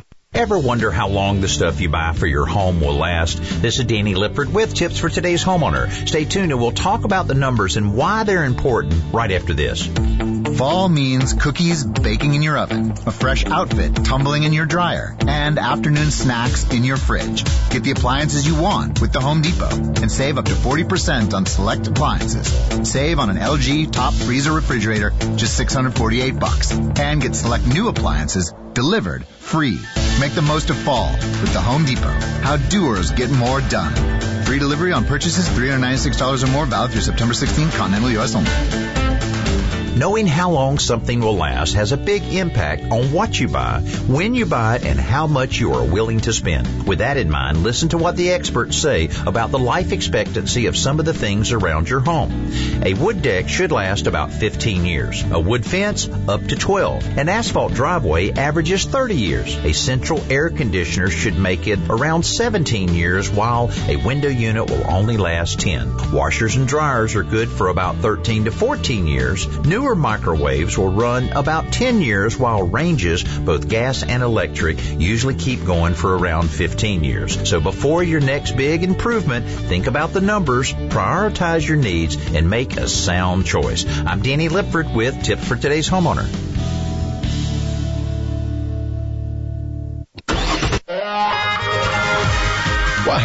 [0.33, 3.37] Ever wonder how long the stuff you buy for your home will last?
[3.61, 5.91] This is Danny Lipford with tips for today's homeowner.
[6.07, 9.89] Stay tuned and we'll talk about the numbers and why they're important right after this.
[10.61, 15.57] Fall means cookies baking in your oven, a fresh outfit tumbling in your dryer, and
[15.57, 17.43] afternoon snacks in your fridge.
[17.71, 21.47] Get the appliances you want with the Home Depot and save up to 40% on
[21.47, 22.47] select appliances.
[22.87, 28.53] Save on an LG top freezer refrigerator, just 648 bucks, and get select new appliances
[28.73, 29.79] delivered free.
[30.19, 32.19] Make the most of fall with the Home Depot.
[32.43, 33.95] How doers get more done.
[34.45, 38.35] Free delivery on purchases $396 or more valid through September 16th, continental U.S.
[38.35, 39.00] only.
[39.95, 44.33] Knowing how long something will last has a big impact on what you buy, when
[44.33, 46.87] you buy it, and how much you are willing to spend.
[46.87, 50.77] With that in mind, listen to what the experts say about the life expectancy of
[50.77, 52.51] some of the things around your home.
[52.83, 55.23] A wood deck should last about 15 years.
[55.29, 57.17] A wood fence, up to 12.
[57.17, 59.55] An asphalt driveway averages 30 years.
[59.57, 64.89] A central air conditioner should make it around 17 years, while a window unit will
[64.89, 66.13] only last 10.
[66.13, 69.45] Washers and dryers are good for about 13 to 14 years.
[69.81, 75.65] Newer microwaves will run about 10 years, while ranges, both gas and electric, usually keep
[75.65, 77.49] going for around 15 years.
[77.49, 82.77] So before your next big improvement, think about the numbers, prioritize your needs, and make
[82.77, 83.83] a sound choice.
[84.05, 86.50] I'm Danny Lipford with Tips for Today's Homeowner.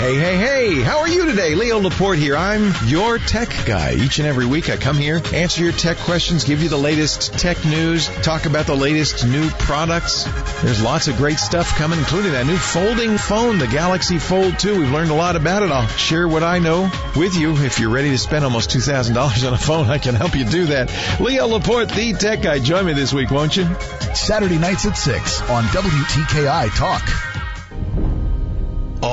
[0.06, 1.56] Hey, hey, hey, how are you today?
[1.56, 2.36] Leo Laporte here.
[2.36, 3.94] I'm your tech guy.
[3.94, 7.32] Each and every week I come here, answer your tech questions, give you the latest
[7.32, 10.22] tech news, talk about the latest new products.
[10.62, 14.78] There's lots of great stuff coming, including that new folding phone, the Galaxy Fold 2.
[14.78, 15.72] We've learned a lot about it.
[15.72, 17.56] I'll share what I know with you.
[17.56, 20.66] If you're ready to spend almost $2,000 on a phone, I can help you do
[20.66, 21.18] that.
[21.18, 22.60] Leo Laporte, the tech guy.
[22.60, 23.64] Join me this week, won't you?
[24.14, 27.35] Saturday nights at 6 on WTKI Talk.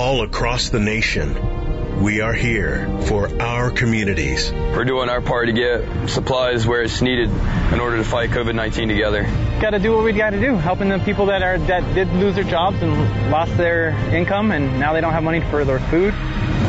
[0.04, 4.52] All across the nation, we are here for our communities.
[4.52, 8.90] We're doing our part to get supplies where it's needed in order to fight COVID-19
[8.90, 9.24] together.
[9.62, 12.12] Got to do what we got to do, helping the people that are that did
[12.12, 15.80] lose their jobs and lost their income, and now they don't have money for their
[15.80, 16.14] food.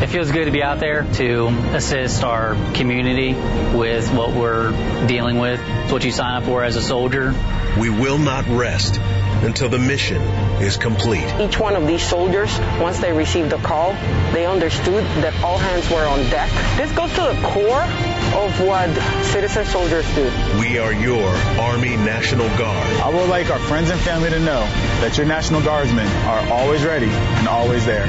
[0.01, 3.35] It feels good to be out there to assist our community
[3.77, 4.71] with what we're
[5.09, 5.59] dealing with.
[5.61, 7.35] It's what you sign up for as a soldier.
[7.81, 9.01] We will not rest
[9.45, 10.21] until the mission
[10.61, 11.25] is complete.
[11.41, 13.93] Each one of these soldiers, once they received the call,
[14.33, 16.51] they understood that all hands were on deck.
[16.77, 18.91] This goes to the core of what
[19.27, 20.25] citizen soldiers do.
[20.59, 21.29] We are your
[21.61, 23.01] Army National Guard.
[23.01, 24.61] I would like our friends and family to know
[25.01, 28.09] that your National Guardsmen are always ready and always there.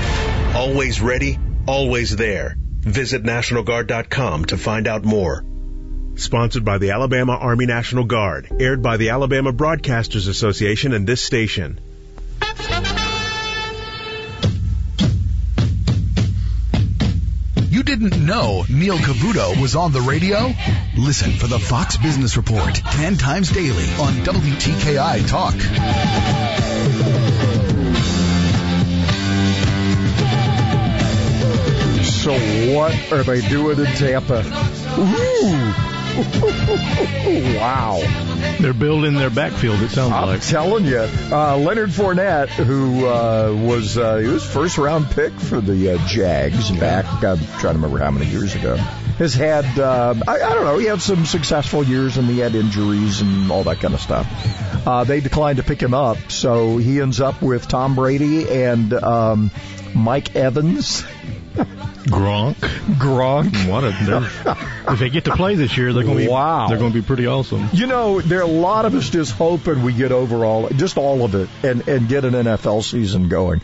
[0.55, 2.55] Always ready, always there.
[2.81, 5.43] Visit NationalGuard.com to find out more.
[6.17, 8.47] Sponsored by the Alabama Army National Guard.
[8.59, 11.79] Aired by the Alabama Broadcasters Association and this station.
[17.69, 20.53] You didn't know Neil Cavuto was on the radio?
[20.97, 25.55] Listen for the Fox Business Report 10 times daily on WTKI Talk.
[32.05, 32.31] So
[32.73, 34.39] what are they doing in Tampa?
[34.97, 35.94] Ooh.
[37.57, 37.99] wow.
[38.61, 40.41] They're building their backfield, it sounds I'm like.
[40.41, 45.59] telling you, uh, Leonard Fournette, who uh, was uh, he was first round pick for
[45.59, 48.77] the uh, Jags back, I'm trying to remember how many years ago,
[49.17, 52.55] has had uh, I, I don't know, he had some successful years and he had
[52.55, 54.25] injuries and all that kind of stuff.
[54.87, 58.93] Uh, they declined to pick him up, so he ends up with Tom Brady and
[58.93, 59.51] um,
[59.93, 61.03] Mike Evans.
[62.05, 62.55] Gronk.
[62.55, 63.69] Gronk.
[63.69, 66.67] What a, if they get to play this year, they're going to be Wow.
[66.67, 67.69] they're going to be pretty awesome.
[67.73, 70.97] You know, there are a lot of us just hoping we get over all, just
[70.97, 73.61] all of it, and and get an NFL season going,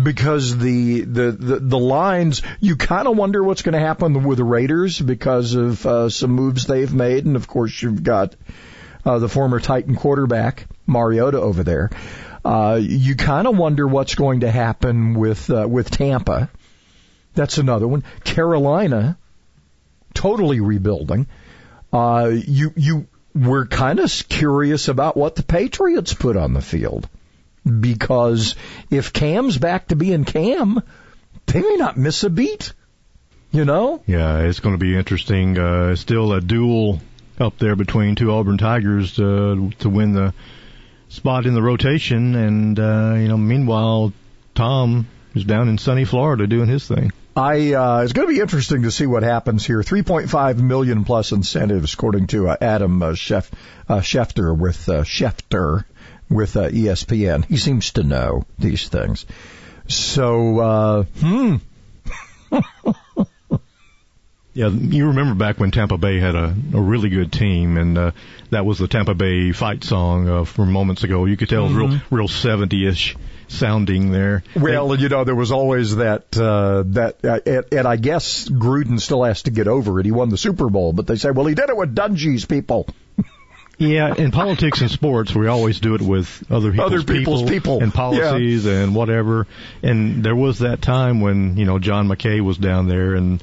[0.00, 4.38] because the the the, the lines, you kind of wonder what's going to happen with
[4.38, 8.34] the Raiders because of uh, some moves they've made, and of course you've got
[9.04, 11.90] uh, the former Titan quarterback Mariota over there.
[12.44, 16.50] Uh, you kind of wonder what's going to happen with uh, with Tampa.
[17.34, 18.04] That's another one.
[18.24, 19.16] Carolina,
[20.14, 21.26] totally rebuilding.
[21.92, 27.08] Uh, you you were kind of curious about what the Patriots put on the field
[27.64, 28.54] because
[28.90, 30.82] if Cam's back to being Cam,
[31.46, 32.72] they may not miss a beat.
[33.50, 34.02] You know?
[34.06, 35.58] Yeah, it's going to be interesting.
[35.58, 37.00] Uh, still a duel
[37.38, 40.32] up there between two Auburn Tigers uh, to win the
[41.08, 44.12] spot in the rotation, and uh, you know, meanwhile,
[44.54, 47.12] Tom is down in sunny Florida doing his thing.
[47.34, 49.80] I uh, it's going to be interesting to see what happens here.
[49.80, 53.50] 3.5 million plus incentives, according to uh, Adam uh, Schef,
[53.88, 55.84] uh, Schefter with uh, Schefter
[56.28, 57.44] with uh, ESPN.
[57.44, 59.24] He seems to know these things.
[59.88, 61.56] So, uh, hmm.
[64.54, 68.10] Yeah, you remember back when Tampa Bay had a, a really good team, and uh,
[68.50, 71.24] that was the Tampa Bay fight song uh, from moments ago.
[71.24, 73.16] You could tell it was real, real 70-ish
[73.52, 74.42] sounding there.
[74.56, 79.00] Well, you know, there was always that uh, that, uh, and, and I guess Gruden
[79.00, 80.06] still has to get over it.
[80.06, 82.88] He won the Super Bowl, but they say, well, he did it with Dungy's people.
[83.78, 87.82] Yeah, in politics and sports, we always do it with other people's, Other people's people.
[87.82, 89.48] and policies and whatever.
[89.82, 93.42] And there was that time when you know John McKay was down there and.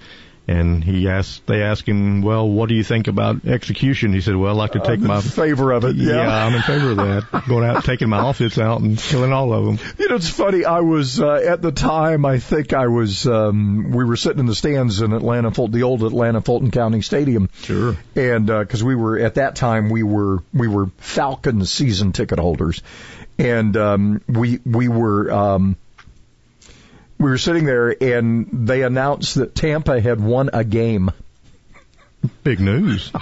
[0.49, 4.13] And he asked, they asked him, well, what do you think about execution?
[4.13, 5.95] He said, well, I like to take I'm in my favor of it.
[5.95, 6.27] Yeah.
[6.27, 7.43] I'm in favor of that.
[7.47, 9.93] Going out, taking my outfits out and killing all of them.
[9.99, 10.65] You know, it's funny.
[10.65, 12.25] I was uh, at the time.
[12.25, 13.27] I think I was.
[13.27, 17.03] Um, we were sitting in the stands in Atlanta, Fult- the old Atlanta Fulton County
[17.03, 17.51] Stadium.
[17.61, 17.95] Sure.
[18.15, 22.81] And because we were at that time, we were we were Falcons season ticket holders,
[23.37, 25.31] and um, we we were.
[25.31, 25.77] Um,
[27.19, 31.11] we were sitting there, and they announced that Tampa had won a game.
[32.43, 33.11] Big news.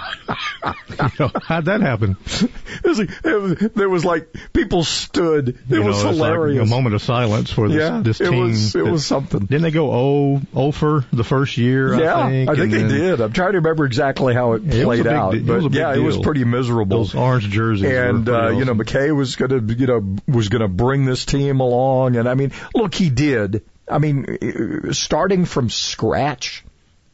[0.98, 2.16] You know, how'd that happen?
[2.26, 5.50] It was like, it was, there was like people stood.
[5.50, 6.62] It You was know, it's like hilarious.
[6.62, 8.40] a moment of silence for this, Yeah, this it team.
[8.48, 9.40] was- it that- was something.
[9.40, 11.94] Didn't they go oh for the first year?
[12.00, 13.20] yeah, I think, and they then- did.
[13.20, 16.00] I'm trying to remember exactly how it It played out, de- but big yeah, it
[16.00, 16.98] was pretty miserable.
[16.98, 18.74] Those orange jerseys, and uh, pretty you know.
[18.74, 22.34] McKay was going to, you know, was going to bring this team along, and I
[22.34, 23.62] mean, look, he did.
[23.90, 26.64] I mean, starting from scratch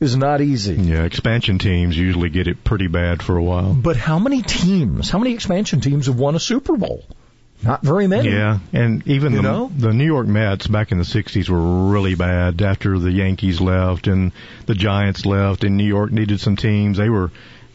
[0.01, 0.75] is not easy.
[0.75, 3.75] Yeah, expansion teams usually get it pretty bad for a while.
[3.75, 5.11] But how many teams?
[5.11, 7.05] How many expansion teams have won a Super Bowl?
[7.63, 8.29] Not very many.
[8.29, 9.73] Yeah, and even You the, know?
[9.75, 14.07] the New York Mets back in the '60s were really bad after the Yankees left
[14.07, 14.33] and
[14.67, 16.99] the Giants left, and New York needed some teams.
[16.99, 17.31] They were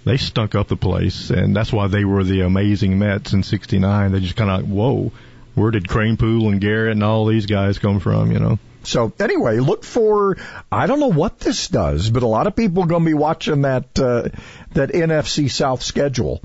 [0.06, 4.12] they stunk up the place, and that's why they were the amazing Mets in '69.
[4.12, 5.12] They just kind of whoa,
[5.56, 8.32] where did Kranepool and Garrett and all these guys come from?
[8.32, 8.60] You know.
[8.84, 10.38] So anyway, look for
[10.72, 13.14] I don't know what this does, but a lot of people are going to be
[13.14, 14.30] watching that uh,
[14.74, 16.42] that NFC South schedule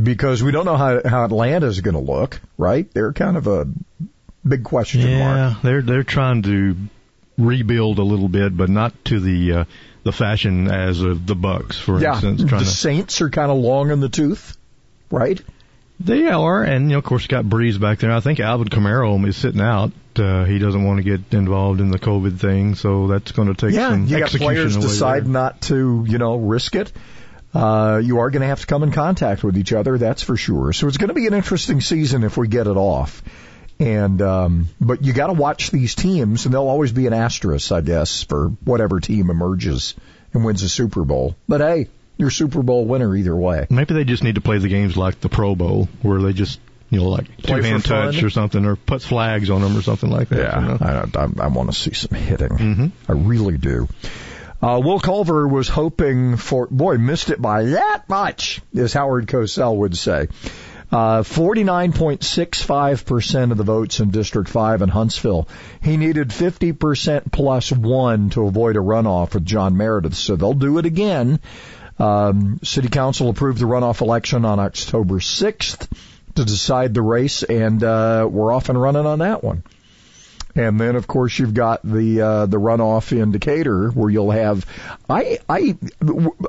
[0.00, 2.40] because we don't know how how Atlanta is going to look.
[2.56, 2.90] Right?
[2.92, 3.66] They're kind of a
[4.46, 5.36] big question mark.
[5.36, 6.76] Yeah, they're they're trying to
[7.36, 9.64] rebuild a little bit, but not to the uh,
[10.04, 12.42] the fashion as of the Bucs, for Yeah, instance.
[12.42, 14.56] the Trying to, Saints are kind of long in the tooth,
[15.10, 15.40] right?
[16.00, 18.12] They are, and you know, of course, got Brees back there.
[18.12, 19.92] I think Alvin Kamara is sitting out.
[20.16, 23.54] Uh, he doesn't want to get involved in the COVID thing, so that's going to
[23.54, 25.32] take yeah, some you got players decide there.
[25.32, 26.92] not to, you know, risk it.
[27.54, 30.36] Uh, you are going to have to come in contact with each other, that's for
[30.36, 30.72] sure.
[30.72, 33.22] So it's going to be an interesting season if we get it off.
[33.80, 37.70] And um, but you got to watch these teams, and there'll always be an asterisk,
[37.70, 39.94] I guess, for whatever team emerges
[40.32, 41.36] and wins a Super Bowl.
[41.46, 43.66] But hey, you're Super Bowl winner either way.
[43.70, 46.60] Maybe they just need to play the games like the Pro Bowl, where they just
[46.90, 48.12] you know like two hand fun?
[48.12, 50.60] touch or something, or puts flags on them or something like that.
[50.60, 50.78] you know?
[50.80, 52.48] I, I, I want to see some hitting.
[52.48, 52.86] Mm-hmm.
[53.08, 53.88] I really do.
[54.60, 59.76] Uh, Will Culver was hoping for, boy, missed it by that much, as Howard Cosell
[59.76, 60.26] would say.
[60.90, 65.46] Uh, 49.65% of the votes in District 5 in Huntsville.
[65.82, 70.78] He needed 50% plus one to avoid a runoff with John Meredith, so they'll do
[70.78, 71.40] it again.
[71.98, 75.88] Um, City Council approved the runoff election on October 6th
[76.36, 79.64] to decide the race, and uh, we're off and running on that one.
[80.54, 84.66] And then, of course, you've got the uh, the runoff indicator where you'll have.
[85.08, 85.76] I I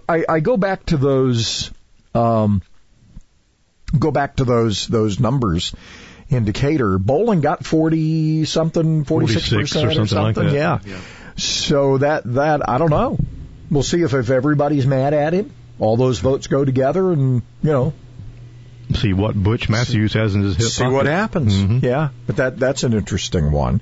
[0.07, 1.71] I, I go back to those.
[2.15, 2.63] Um,
[3.97, 5.75] go back to those those numbers.
[6.29, 6.97] Indicator.
[6.97, 10.53] Bowling got forty something, forty six percent or something like that.
[10.53, 10.79] Yeah.
[11.38, 13.17] So that that I don't know.
[13.71, 15.51] We'll see if if everybody's mad at him.
[15.79, 17.93] All those votes go together, and you know,
[18.95, 20.95] See what Butch Matthews has in his hip see pocket.
[20.95, 21.53] what happens.
[21.55, 21.84] Mhm.
[21.84, 23.82] Yeah, but that that's an interesting one.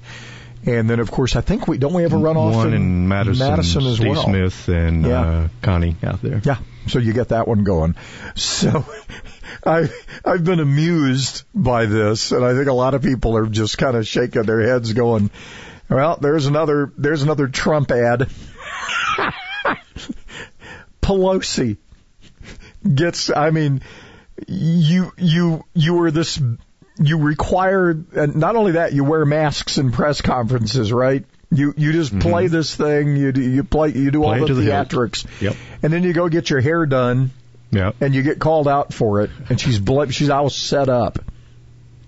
[0.65, 3.07] And then, of course, I think we don't we have a runoff One in, in
[3.07, 4.23] Madison, Madison as Steve well.
[4.25, 5.21] Smith and Yeah.
[5.21, 6.41] uh, Connie out there.
[6.43, 7.95] Yeah, so you get that one going.
[8.35, 8.83] So
[9.65, 9.89] I
[10.25, 13.95] I've been amused by this, and I think a lot of people are just kind
[13.95, 15.31] of shaking their heads, going,
[15.89, 18.27] "Well, there's another there's another Trump ad."
[21.01, 21.77] Pelosi
[22.95, 23.29] gets.
[23.35, 23.81] I mean,
[24.47, 26.41] you you you were this.
[26.99, 31.23] You require, and not only that, you wear masks in press conferences, right?
[31.51, 33.15] You you just play this thing.
[33.15, 34.23] You do, you play you do Mm-hmm.
[34.23, 34.89] Play all the to the hilt.
[34.89, 35.55] theatrics, Yep.
[35.83, 37.31] and then you go get your hair done,
[37.71, 37.91] Yeah.
[38.01, 41.19] and you get called out for it, and she's bl- she's all set up.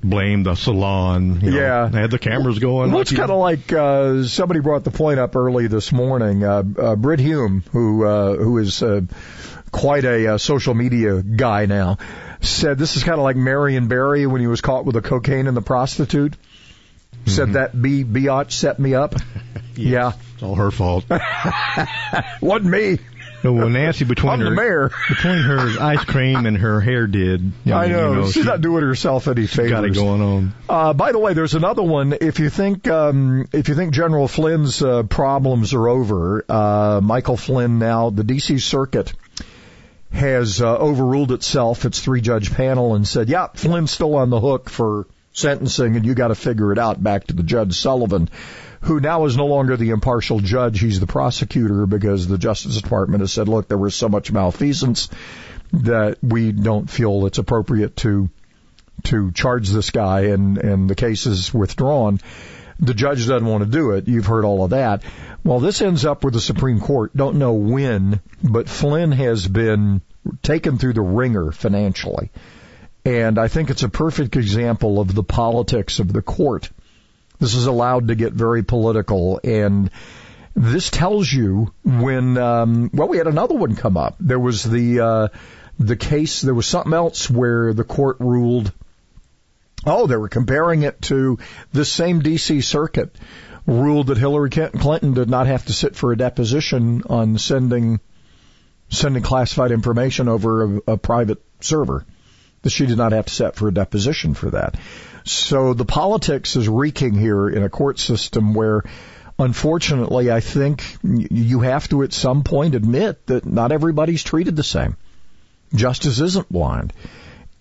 [0.01, 1.41] Blame the salon.
[1.41, 1.57] you know.
[1.57, 1.89] Yeah.
[1.91, 2.91] They had the cameras going.
[2.91, 6.43] Well, it's kind of like uh, somebody brought the point up early this morning.
[6.43, 9.01] Uh, uh, Brit Hume, who uh, who is uh,
[9.71, 11.97] quite a uh, social media guy now,
[12.39, 15.47] said this is kind of like Marion Barry when he was caught with the cocaine
[15.47, 16.35] and the prostitute.
[17.25, 19.13] Said that B biatch set me up.
[19.75, 21.05] yeah, It's all her fault.
[22.41, 22.99] wasn't me.
[23.43, 24.91] No, well, Nancy between I'm her the mayor.
[25.07, 27.39] between her ice cream and her hair did.
[27.39, 29.71] I mean, know, You know she's she not doing herself any favors.
[29.71, 30.53] got it going on.
[30.67, 32.15] Uh, by the way, there's another one.
[32.19, 37.37] If you think um, if you think General Flynn's uh, problems are over, uh, Michael
[37.37, 38.59] Flynn now the D.C.
[38.59, 39.13] Circuit
[40.11, 44.39] has uh, overruled itself, its three judge panel, and said, yeah, Flynn's still on the
[44.39, 48.29] hook for sentencing and you got to figure it out back to the Judge Sullivan,
[48.81, 50.79] who now is no longer the impartial judge.
[50.79, 55.09] He's the prosecutor because the Justice Department has said, look, there was so much malfeasance
[55.73, 58.29] that we don't feel it's appropriate to
[59.05, 62.19] to charge this guy and, and the case is withdrawn.
[62.79, 64.07] The judge doesn't want to do it.
[64.07, 65.03] You've heard all of that.
[65.43, 67.15] Well, this ends up with the Supreme Court.
[67.15, 70.01] Don't know when, but Flynn has been
[70.41, 72.29] taken through the wringer financially.
[73.05, 76.69] And I think it's a perfect example of the politics of the court.
[77.39, 79.89] This is allowed to get very political and
[80.55, 84.15] this tells you when, um, well, we had another one come up.
[84.19, 85.27] There was the, uh,
[85.79, 88.73] the case, there was something else where the court ruled,
[89.85, 91.39] oh, they were comparing it to
[91.71, 93.15] the same DC circuit
[93.65, 97.99] ruled that Hillary Clinton did not have to sit for a deposition on sending,
[98.89, 102.05] sending classified information over a, a private server.
[102.67, 104.75] She did not have to set for a deposition for that.
[105.23, 108.83] So the politics is reeking here in a court system where
[109.37, 114.63] unfortunately I think you have to at some point admit that not everybody's treated the
[114.63, 114.97] same.
[115.73, 116.93] Justice isn't blind.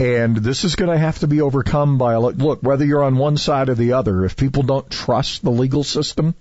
[0.00, 3.16] And this is going to have to be overcome by, a look, whether you're on
[3.16, 6.34] one side or the other, if people don't trust the legal system,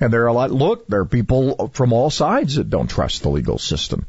[0.00, 3.22] and there are a lot, look, there are people from all sides that don't trust
[3.22, 4.06] the legal system.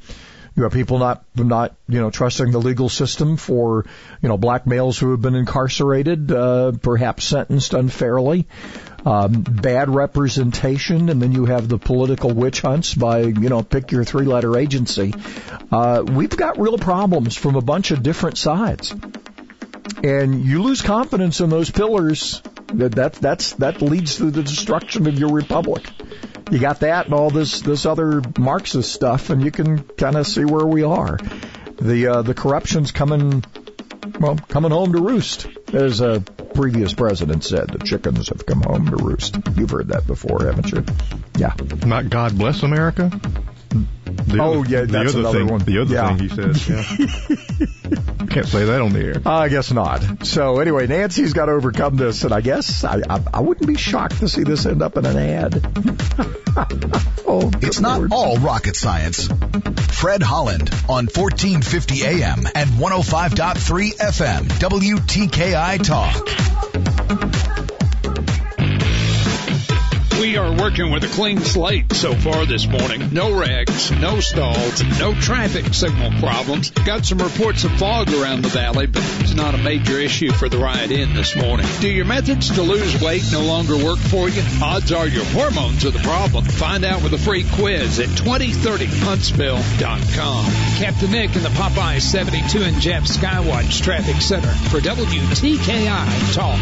[0.55, 3.85] You have people not, not, you know, trusting the legal system for,
[4.21, 8.47] you know, black males who have been incarcerated, uh, perhaps sentenced unfairly
[9.05, 13.91] um, bad representation, and then you have the political witch hunts by, you know, pick
[13.91, 15.13] your three letter agency.
[15.71, 18.93] Uh, we've got real problems from a bunch of different sides.
[20.03, 22.41] And you lose confidence in those pillars,
[22.73, 25.89] that, that that's that leads to the destruction of your republic.
[26.51, 30.25] You got that and all this this other Marxist stuff, and you can kind of
[30.25, 31.17] see where we are.
[31.77, 33.43] The uh, the corruption's coming
[34.19, 36.21] well coming home to roost, as a
[36.53, 37.69] previous president said.
[37.69, 39.37] The chickens have come home to roost.
[39.55, 40.83] You've heard that before, haven't you?
[41.37, 41.53] Yeah.
[41.85, 43.11] Not God bless America.
[43.69, 45.59] The oh other, yeah, that's the other thing, one.
[45.61, 46.17] The other yeah.
[46.17, 47.69] thing he said.
[47.89, 48.25] Yeah.
[48.27, 49.21] Can't say that on the air.
[49.25, 50.25] I guess not.
[50.25, 53.75] So anyway, Nancy's got to overcome this, and I guess I, I, I wouldn't be
[53.75, 55.55] shocked to see this end up in an ad.
[57.27, 58.13] oh, it's not Lord.
[58.13, 59.27] all rocket science.
[59.93, 66.88] Fred Holland on 1450 AM and 105.3 FM WTKI Talk.
[70.19, 73.13] We are working with a clean slate so far this morning.
[73.13, 76.71] No wrecks, no stalls, no traffic signal problems.
[76.71, 80.49] Got some reports of fog around the valley, but it's not a major issue for
[80.49, 81.65] the ride in this morning.
[81.79, 84.43] Do your methods to lose weight no longer work for you?
[84.61, 86.43] Odds are your hormones are the problem.
[86.43, 90.45] Find out with a free quiz at 2030huntsville.com.
[90.75, 96.59] Captain Nick in the Popeye 72 and Jeff Skywatch Traffic Center for WTKI Talk.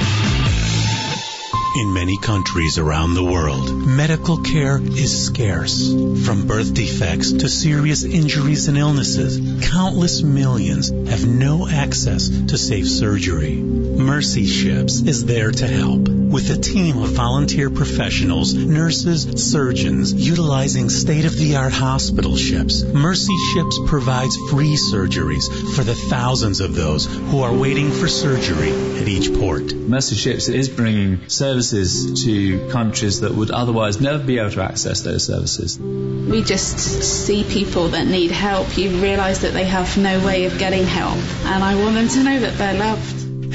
[1.77, 5.93] In many countries around the world, medical care is scarce.
[6.25, 12.87] From birth defects to serious injuries and illnesses, countless millions have no access to safe
[12.87, 13.57] surgery.
[13.57, 16.16] Mercy Ships is there to help.
[16.27, 24.35] With a team of volunteer professionals, nurses, surgeons, utilizing state-of-the-art hospital ships, Mercy Ships provides
[24.49, 29.73] free surgeries for the thousands of those who are waiting for surgery at each port.
[29.73, 35.03] Mercy Ships is bringing services to countries that would otherwise never be able to access
[35.03, 35.79] those services.
[35.79, 38.77] We just see people that need help.
[38.77, 42.23] You realise that they have no way of getting help, and I want them to
[42.23, 43.06] know that they're loved.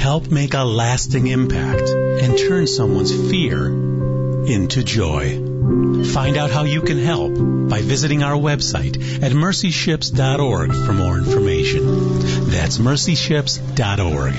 [0.03, 5.37] Help make a lasting impact and turn someone's fear into joy.
[6.07, 7.31] Find out how you can help
[7.69, 11.85] by visiting our website at mercyships.org for more information.
[12.49, 14.33] That's mercyships.org.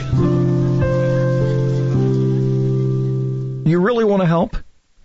[3.66, 4.58] You really want to help?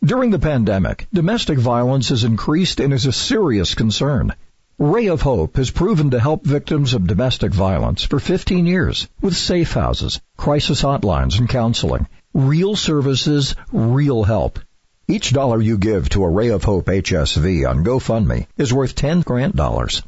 [0.03, 4.35] During the pandemic, domestic violence has increased and is a serious concern.
[4.81, 9.35] Ray of Hope has proven to help victims of domestic violence for 15 years with
[9.35, 12.07] safe houses, crisis hotlines, and counseling.
[12.33, 14.57] Real services, real help.
[15.05, 19.19] Each dollar you give to a Ray of Hope HSV on GoFundMe is worth 10
[19.19, 20.01] grant dollars.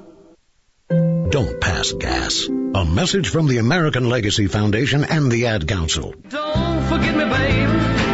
[0.87, 2.47] Don't pass gas.
[2.47, 6.13] A message from the American Legacy Foundation and the Ad Council.
[6.29, 6.42] Don't
[6.89, 7.69] forget me, babe.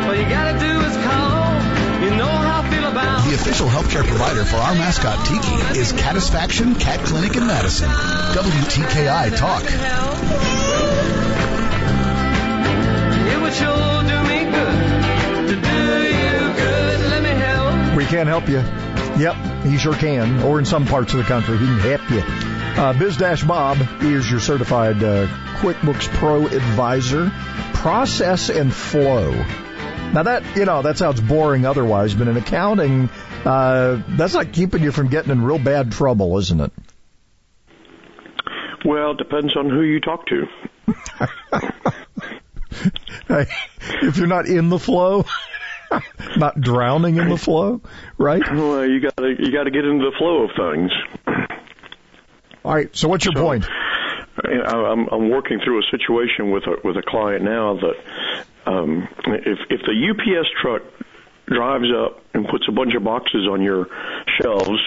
[0.05, 1.39] All you gotta do is call.
[2.03, 5.91] You know how I feel about The official healthcare provider for our mascot Tiki is
[5.91, 7.89] Catisfaction Cat Clinic in Madison.
[7.89, 9.63] WTKI Talk.
[13.31, 16.99] It would sure do me good to do you good.
[17.09, 17.97] Let me help.
[17.97, 18.63] We can't help you.
[19.19, 20.41] Yep, he sure can.
[20.43, 22.48] Or in some parts of the country, he can help you.
[22.77, 27.31] Uh, Biz Dash Bob is your certified uh, QuickBooks Pro advisor.
[27.73, 29.31] Process and flow.
[30.13, 33.09] Now that you know that sounds boring otherwise, but in accounting,
[33.45, 36.71] uh, that's not keeping you from getting in real bad trouble, isn't it?
[38.85, 40.47] Well, it depends on who you talk to.
[43.29, 43.45] Hey,
[44.01, 45.23] if you're not in the flow,
[46.37, 47.79] not drowning in the flow,
[48.17, 48.41] right?
[48.51, 50.91] Well, you got to you got to get into the flow of things.
[52.63, 52.95] All right.
[52.95, 53.65] So what's your point?
[53.69, 57.95] I- I'm, I'm working through a situation with a with a client now that
[58.65, 60.81] um, if if the UPS truck
[61.47, 63.87] drives up and puts a bunch of boxes on your
[64.39, 64.79] shelves,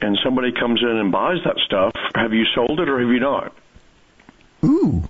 [0.00, 3.20] and somebody comes in and buys that stuff, have you sold it or have you
[3.20, 3.52] not?
[4.64, 5.08] Ooh.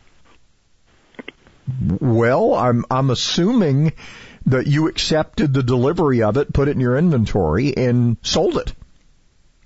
[2.01, 3.93] Well, I'm I'm assuming
[4.47, 8.75] that you accepted the delivery of it, put it in your inventory, and sold it.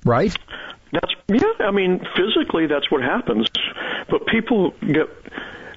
[0.05, 0.37] Right?
[0.95, 1.67] That's yeah.
[1.67, 3.49] I mean, physically, that's what happens.
[4.09, 5.09] But people get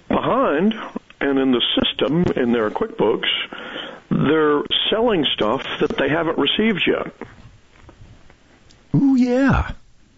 [0.08, 0.74] behind,
[1.20, 3.28] and in the system, in their QuickBooks,
[4.10, 7.14] they're selling stuff that they haven't received yet.
[8.96, 9.72] Ooh, yeah.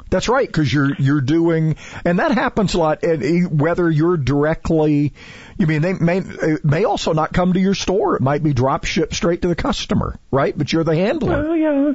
[0.10, 3.04] That's right, because you're you're doing, and that happens a lot.
[3.04, 5.14] And e- whether you're directly,
[5.60, 8.16] you mean they may it may also not come to your store.
[8.16, 10.58] It might be drop shipped straight to the customer, right?
[10.58, 11.44] But you're the handler.
[11.44, 11.92] Well, yeah.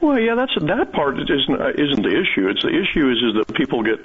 [0.00, 2.48] Well, yeah, that's that part isn't isn't the issue.
[2.48, 3.98] It's the issue is is that people get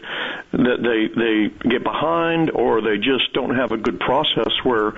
[0.52, 4.92] that they they get behind or they just don't have a good process where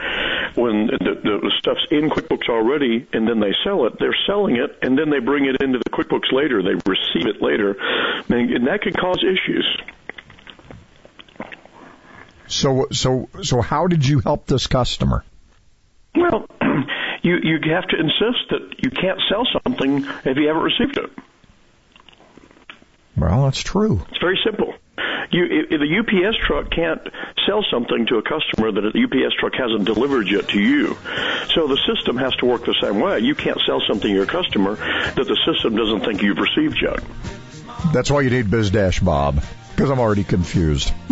[0.55, 4.77] when the, the, stuff's in QuickBooks already and then they sell it, they're selling it
[4.81, 6.61] and then they bring it into the QuickBooks later.
[6.63, 7.75] They receive it later,
[8.29, 9.67] and and that can cause issues.
[12.47, 15.23] So so so how did you help this customer?
[16.15, 16.47] Well,
[17.23, 21.09] you you have to insist that you can't sell something if you haven't received it.
[23.17, 24.05] Well, that's true.
[24.09, 24.73] It's very simple.
[25.31, 27.01] You, if the UPS truck can't
[27.47, 30.95] sell something to a customer that the UPS truck hasn't delivered yet to you,
[31.55, 33.19] so the system has to work the same way.
[33.19, 36.99] You can't sell something to your customer that the system doesn't think you've received yet.
[37.93, 40.93] That's why you need Biz Dash Bob, because I'm already confused.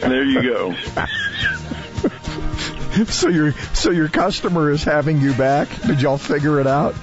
[0.00, 0.74] there you go.
[3.06, 5.68] so your so your customer is having you back.
[5.82, 6.94] Did y'all figure it out?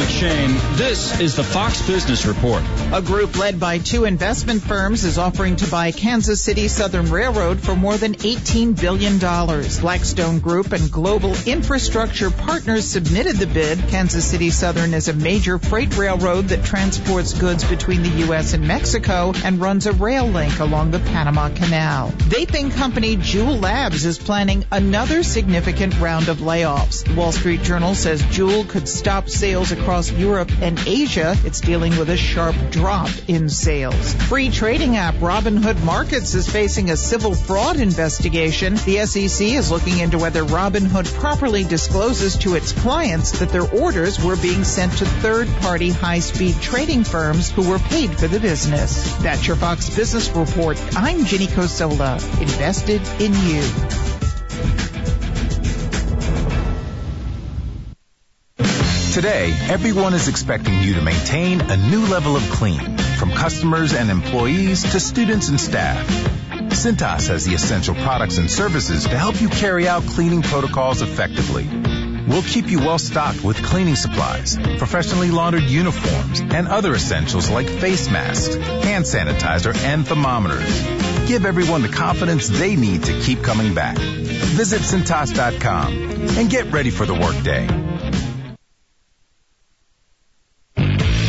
[0.06, 0.76] I'm Shane.
[0.76, 2.62] This is the Fox Business Report.
[2.92, 7.58] A group led by two investment firms is offering to buy Kansas City Southern Railroad
[7.58, 9.18] for more than $18 billion.
[9.18, 13.80] Blackstone Group and Global Infrastructure Partners submitted the bid.
[13.88, 18.54] Kansas City Southern is a major freight railroad that transports goods between the U.S.
[18.54, 22.10] and Mexico and runs a rail link along the Panama Canal.
[22.12, 27.04] Vaping company Juul Labs is planning another significant round of layoffs.
[27.04, 31.34] The Wall Street Journal says Juul could stop sales across Europe and Asia.
[31.44, 34.14] It's dealing with a sharp drop in sales.
[34.28, 38.74] Free trading app Robinhood Markets is facing a civil fraud investigation.
[38.74, 44.22] The SEC is looking into whether Robinhood properly discloses to its clients that their orders
[44.22, 49.16] were being sent to third-party high-speed trading firms who were paid for the business.
[49.22, 50.78] That's your Fox Business Report.
[50.94, 52.20] I'm Ginny Cosola.
[52.42, 54.15] Invested in you.
[59.16, 64.10] Today, everyone is expecting you to maintain a new level of clean, from customers and
[64.10, 66.06] employees to students and staff.
[66.68, 71.66] Cintas has the essential products and services to help you carry out cleaning protocols effectively.
[72.28, 77.70] We'll keep you well stocked with cleaning supplies, professionally laundered uniforms, and other essentials like
[77.70, 80.82] face masks, hand sanitizer, and thermometers.
[81.26, 83.96] Give everyone the confidence they need to keep coming back.
[83.96, 87.85] Visit Cintas.com and get ready for the workday.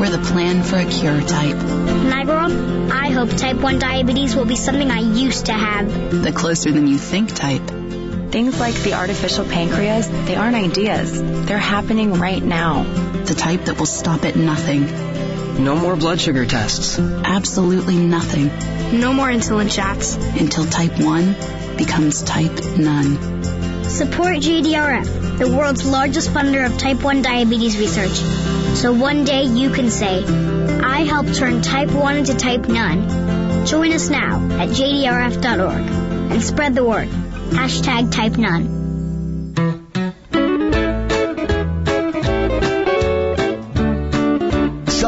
[0.00, 1.56] We're the plan for a cure type.
[1.56, 5.52] When I grow up, I hope type 1 diabetes will be something I used to
[5.52, 6.22] have.
[6.22, 7.62] The closer than you think type.
[8.32, 11.22] Things like the artificial pancreas, they aren't ideas.
[11.46, 12.82] They're happening right now.
[13.24, 15.03] The type that will stop at nothing.
[15.58, 16.98] No more blood sugar tests.
[16.98, 18.48] Absolutely nothing.
[18.98, 20.16] No more insulin shots.
[20.16, 23.84] Until type 1 becomes type none.
[23.84, 28.16] Support JDRF, the world's largest funder of type 1 diabetes research.
[28.76, 33.64] So one day you can say, I helped turn type 1 into type none.
[33.64, 35.90] Join us now at jdrf.org
[36.32, 37.08] and spread the word.
[37.08, 38.83] Hashtag type none.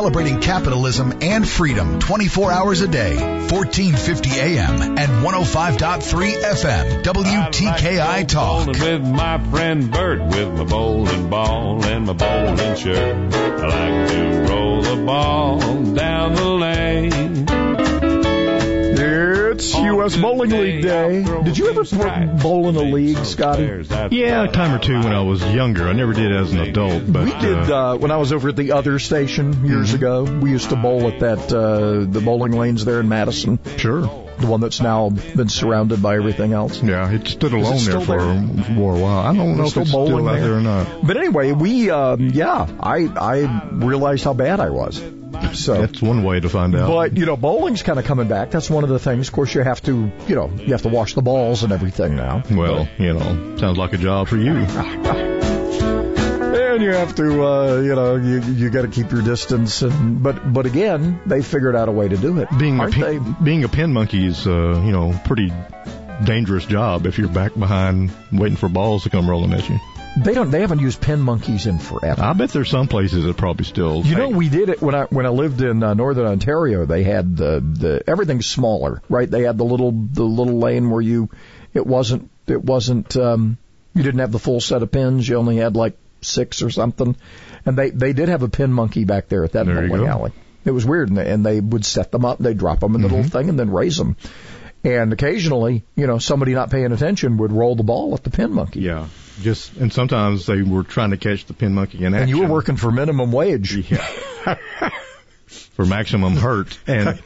[0.07, 3.17] Celebrating capitalism and freedom 24 hours a day.
[3.17, 7.03] 1450 AM and 105.3 FM.
[7.03, 8.69] WTKI Talk.
[8.69, 13.35] With my friend Bert with my bowling ball and my bowling shirt.
[13.35, 15.59] I like to roll the ball
[15.93, 16.56] down the
[19.57, 20.15] It's U.S.
[20.17, 21.23] Bowling League Day.
[21.43, 21.83] Did you ever
[22.43, 23.63] bowl in a league, Scotty?
[24.15, 25.89] Yeah, a time or two when I was younger.
[25.89, 28.51] I never did as an adult, but we did uh, uh, when I was over
[28.51, 29.97] at the other station years Mm-hmm.
[29.97, 30.25] ago.
[30.25, 33.59] We used to bowl at that uh, the bowling lanes there in Madison.
[33.79, 34.03] Sure.
[34.39, 36.83] The one that's now been surrounded by everything else.
[36.83, 38.77] Yeah, it stood alone it there for, there?
[38.77, 39.21] for a while.
[39.21, 41.07] I don't know We're if it's still bowling out there or not.
[41.07, 45.01] But anyway, we um, yeah, I I realized how bad I was.
[45.55, 46.89] So That's one way to find out.
[46.89, 48.51] But you know, bowling's kind of coming back.
[48.51, 49.29] That's one of the things.
[49.29, 52.15] Of course, you have to, you know, you have to wash the balls and everything
[52.17, 52.43] now.
[52.51, 54.67] well, you know, sounds like a job for you.
[56.59, 59.81] And you have to, uh, you know, you you got to keep your distance.
[59.83, 62.49] And but but again, they figured out a way to do it.
[62.59, 63.19] Being a Aren't they?
[63.19, 65.51] pin, being a pin monkey is, uh, you know, pretty
[66.25, 69.79] dangerous job if you're back behind waiting for balls to come rolling at you.
[70.17, 70.51] They don't.
[70.51, 72.23] They haven't used pin monkeys in forever.
[72.23, 74.03] I bet there's some places that probably still.
[74.05, 76.87] You know, we did it when I when I lived in uh, northern Ontario.
[76.87, 79.31] They had the the everything's smaller, right?
[79.31, 81.29] They had the little the little lane where you
[81.75, 83.59] it wasn't it wasn't um
[83.95, 85.29] You didn't have the full set of pins.
[85.29, 87.15] You only had like six or something.
[87.67, 90.05] And they they did have a pin monkey back there at that There you bowling
[90.07, 90.11] go.
[90.11, 90.33] alley.
[90.65, 92.39] It was weird, and they, and they would set them up.
[92.39, 93.17] They drop them in the Mm-hmm.
[93.17, 94.17] little thing and then raise them.
[94.85, 98.53] And occasionally, you know, somebody not paying attention would roll the ball at the pin
[98.53, 98.81] monkey.
[98.83, 99.09] Yeah.
[99.43, 102.23] Just and sometimes they were trying to catch the pin monkey in action.
[102.23, 103.75] And you were working for minimum wage.
[103.91, 104.07] Yeah.
[105.47, 106.79] for maximum hurt.
[106.87, 107.21] And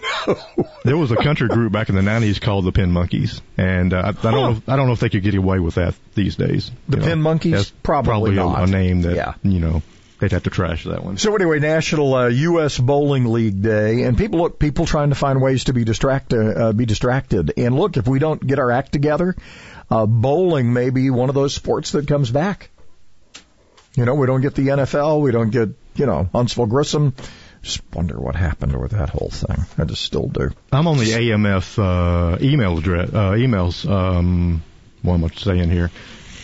[0.85, 3.99] there was a country group back in the '90s called the Pin Monkeys, and uh,
[4.05, 4.51] I, I don't know.
[4.53, 6.71] If, I don't know if they could get away with that these days.
[6.89, 7.53] The You know, Pin Monkeys?
[7.53, 8.69] that's Probably a- not.
[8.69, 9.35] a, name that Yeah.
[9.43, 9.83] you know
[10.21, 11.17] they'd have to trash that one.
[11.17, 12.79] So anyway, National uh, U.S.
[12.79, 16.73] Bowling League Day, and people look people trying to find ways to be distracted, uh,
[16.73, 17.55] be distracted.
[17.57, 19.35] And look, if we don't get our act together,
[19.91, 22.71] uh, bowling may be one of those sports that comes back.
[23.97, 27.15] You know, we don't get the NFL, we don't get you know Huntsville Grissom.
[27.63, 29.67] Just wonder what happened with that whole thing.
[29.77, 30.51] I just still do.
[30.73, 33.91] I'm on the AMF uh, email address, uh, emails.
[33.91, 34.63] Um,
[35.03, 35.91] what am I saying here?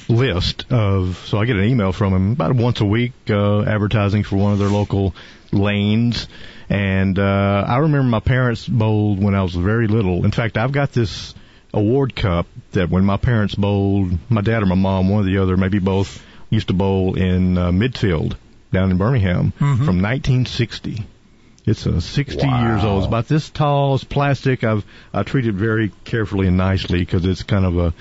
[0.08, 4.22] List of so I get an email from them about once a week, uh, advertising
[4.22, 5.14] for one of their local
[5.52, 6.28] lanes.
[6.68, 10.24] And uh, I remember my parents bowled when I was very little.
[10.24, 11.34] In fact, I've got this
[11.74, 15.38] award cup that when my parents bowled, my dad or my mom, one or the
[15.38, 18.36] other, maybe both, used to bowl in uh, midfield
[18.72, 21.04] down in Birmingham from 1960.
[21.66, 22.62] It's uh, 60 Wow.
[22.62, 22.98] years old.
[23.02, 23.96] It's about this tall.
[23.96, 24.62] It's plastic.
[24.62, 27.94] I've I treat it very carefully and nicely because it's kind of a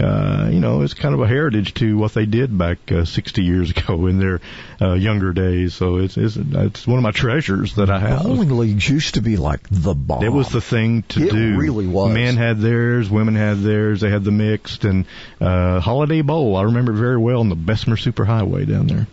[0.00, 3.42] uh, you know, it's kind of a heritage to what they did back uh, 60
[3.42, 4.40] years ago in their
[4.80, 5.74] uh, younger days.
[5.74, 8.22] So it's, it's it's one of my treasures that I have.
[8.22, 10.24] Bowling leagues used to be like the bomb.
[10.24, 11.56] It was the thing to It do.
[11.58, 12.12] really was.
[12.12, 14.00] Men had theirs, women had theirs.
[14.00, 15.04] They had the mixed and
[15.40, 16.56] uh, Holiday Bowl.
[16.56, 19.06] I remember it very well on the Bessemer Superhighway down there.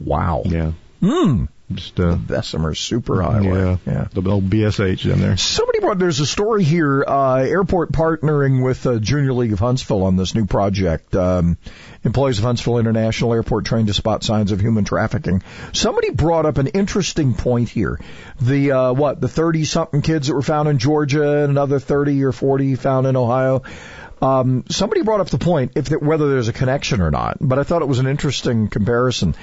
[0.00, 0.42] Wow.
[0.44, 0.72] Yeah.
[1.00, 1.44] Hmm.
[1.72, 3.78] Just uh, Bessemer Superhighway.
[3.86, 4.08] Yeah.
[4.10, 5.36] The old BSH in there.
[5.36, 10.04] Somebody brought, there's a story here, uh, airport partnering with uh, Junior League of Huntsville
[10.04, 11.14] on this new project.
[11.14, 11.58] Um,
[12.04, 15.42] employees of Huntsville International Airport trained to spot signs of human trafficking.
[15.74, 18.00] Somebody brought up an interesting point here.
[18.40, 22.24] The, uh, what, the 30 something kids that were found in Georgia and another 30
[22.24, 23.62] or 40 found in Ohio.
[24.20, 27.58] Um, somebody brought up the point if there, whether there's a connection or not, but
[27.58, 29.34] I thought it was an interesting comparison.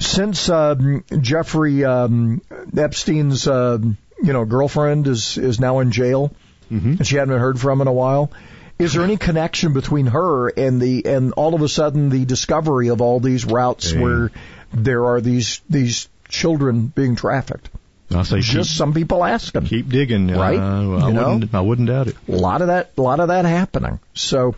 [0.00, 2.42] Since um, Jeffrey um,
[2.76, 3.78] Epstein's uh,
[4.22, 6.32] you know girlfriend is is now in jail,
[6.70, 8.32] and she hadn't heard from in a while,
[8.78, 12.88] is there any connection between her and the and all of a sudden the discovery
[12.88, 14.00] of all these routes Yeah.
[14.00, 14.30] where
[14.72, 17.70] there are these these children being trafficked?
[18.14, 19.62] I say Just keep, some people asking.
[19.66, 20.28] keep digging.
[20.28, 20.58] Right?
[20.58, 21.32] Uh, I You know?
[21.34, 21.54] wouldn't.
[21.54, 22.16] I wouldn't doubt it.
[22.28, 23.98] A lot of that, a lot of that happening.
[24.12, 24.54] So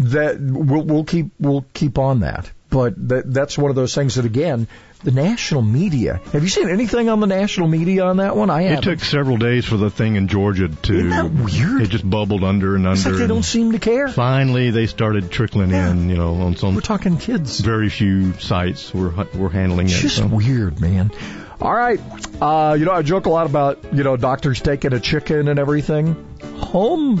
[0.00, 2.50] that we'll, we'll keep we'll keep on that.
[2.70, 4.68] But that that's one of those things that again,
[5.02, 6.20] the national media.
[6.34, 8.50] Have you seen anything on the national media on that one?
[8.50, 8.82] I It haven't.
[8.84, 10.94] took several days for the thing in Georgia to.
[10.94, 11.80] Isn't that weird?
[11.82, 13.16] It just bubbled under and it's under.
[13.16, 14.08] like they don't seem to care.
[14.08, 16.10] finally, they started trickling in.
[16.10, 17.60] You know, on some We're talking kids.
[17.60, 20.02] very few sites were were handling It's it.
[20.02, 20.26] just so.
[20.26, 21.10] weird, man.
[21.62, 21.98] All right.
[22.40, 25.58] Uh, you know, I joke a lot about, you know, doctors taking a chicken and
[25.58, 26.14] everything.
[26.58, 27.16] Home,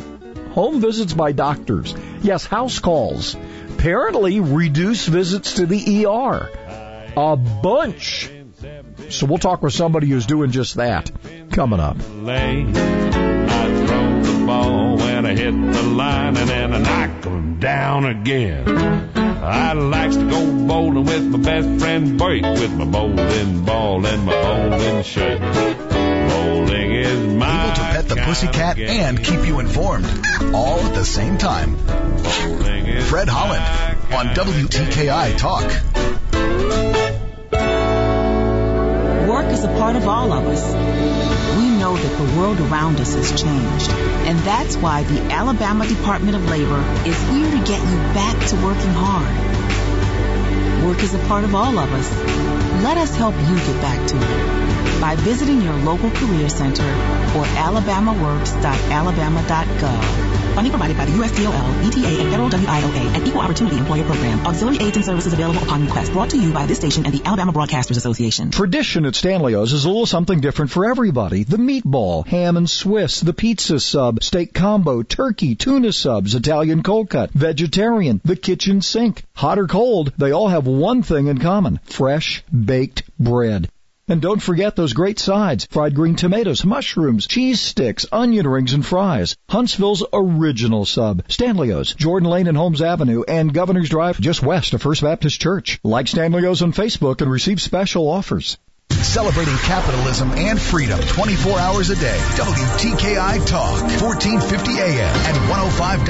[0.52, 1.94] home visits by doctors.
[2.22, 3.34] Yes, house calls.
[3.78, 6.50] Apparently reduce visits to the ER.
[7.16, 8.28] A bunch.
[9.08, 11.12] So we'll talk with somebody who's doing just that
[11.52, 11.96] coming up.
[11.96, 12.64] I
[13.86, 18.64] throw the ball when I hit the line and then I knock 'em down again.
[19.14, 24.26] I likes to go bowling with my best friend Bert with my bowling ball and
[24.26, 25.40] my bowling shirt.
[28.24, 30.06] Pussycat of and keep you informed,
[30.54, 31.76] all at the same time.
[33.08, 33.64] Fred Holland
[34.12, 35.64] on WTKI Talk.
[39.28, 40.64] Work is a part of all of us.
[41.58, 46.36] We know that the world around us has changed, and that's why the Alabama Department
[46.36, 50.84] of Labor is here to get you back to working hard.
[50.84, 52.10] Work is a part of all of us.
[52.82, 56.84] Let us help you get back to it by visiting your local career center
[57.36, 60.28] or alabamaworks.alabama.gov.
[60.58, 64.44] Funding provided by the USDOL, ETA, and Federal WIOA and Equal Opportunity Employer Program.
[64.44, 66.12] Auxiliary aids and services available upon request.
[66.12, 68.50] Brought to you by this station and the Alabama Broadcasters Association.
[68.50, 71.44] Tradition at Stanley's is a little something different for everybody.
[71.44, 77.08] The meatball, ham and Swiss, the pizza sub, steak combo, turkey, tuna subs, Italian cold
[77.08, 79.22] cut, vegetarian, the kitchen sink.
[79.34, 81.78] Hot or cold, they all have one thing in common.
[81.84, 83.70] Fresh baked bread.
[84.08, 85.66] And don't forget those great sides.
[85.70, 89.36] Fried green tomatoes, mushrooms, cheese sticks, onion rings, and fries.
[89.50, 91.22] Huntsville's original sub.
[91.28, 95.78] Stanley's, Jordan Lane and Holmes Avenue, and Governor's Drive just west of First Baptist Church.
[95.84, 98.56] Like Stanley's on Facebook and receive special offers.
[98.90, 102.18] Celebrating capitalism and freedom 24 hours a day.
[102.36, 106.04] WTKI Talk, 1450 AM and 105.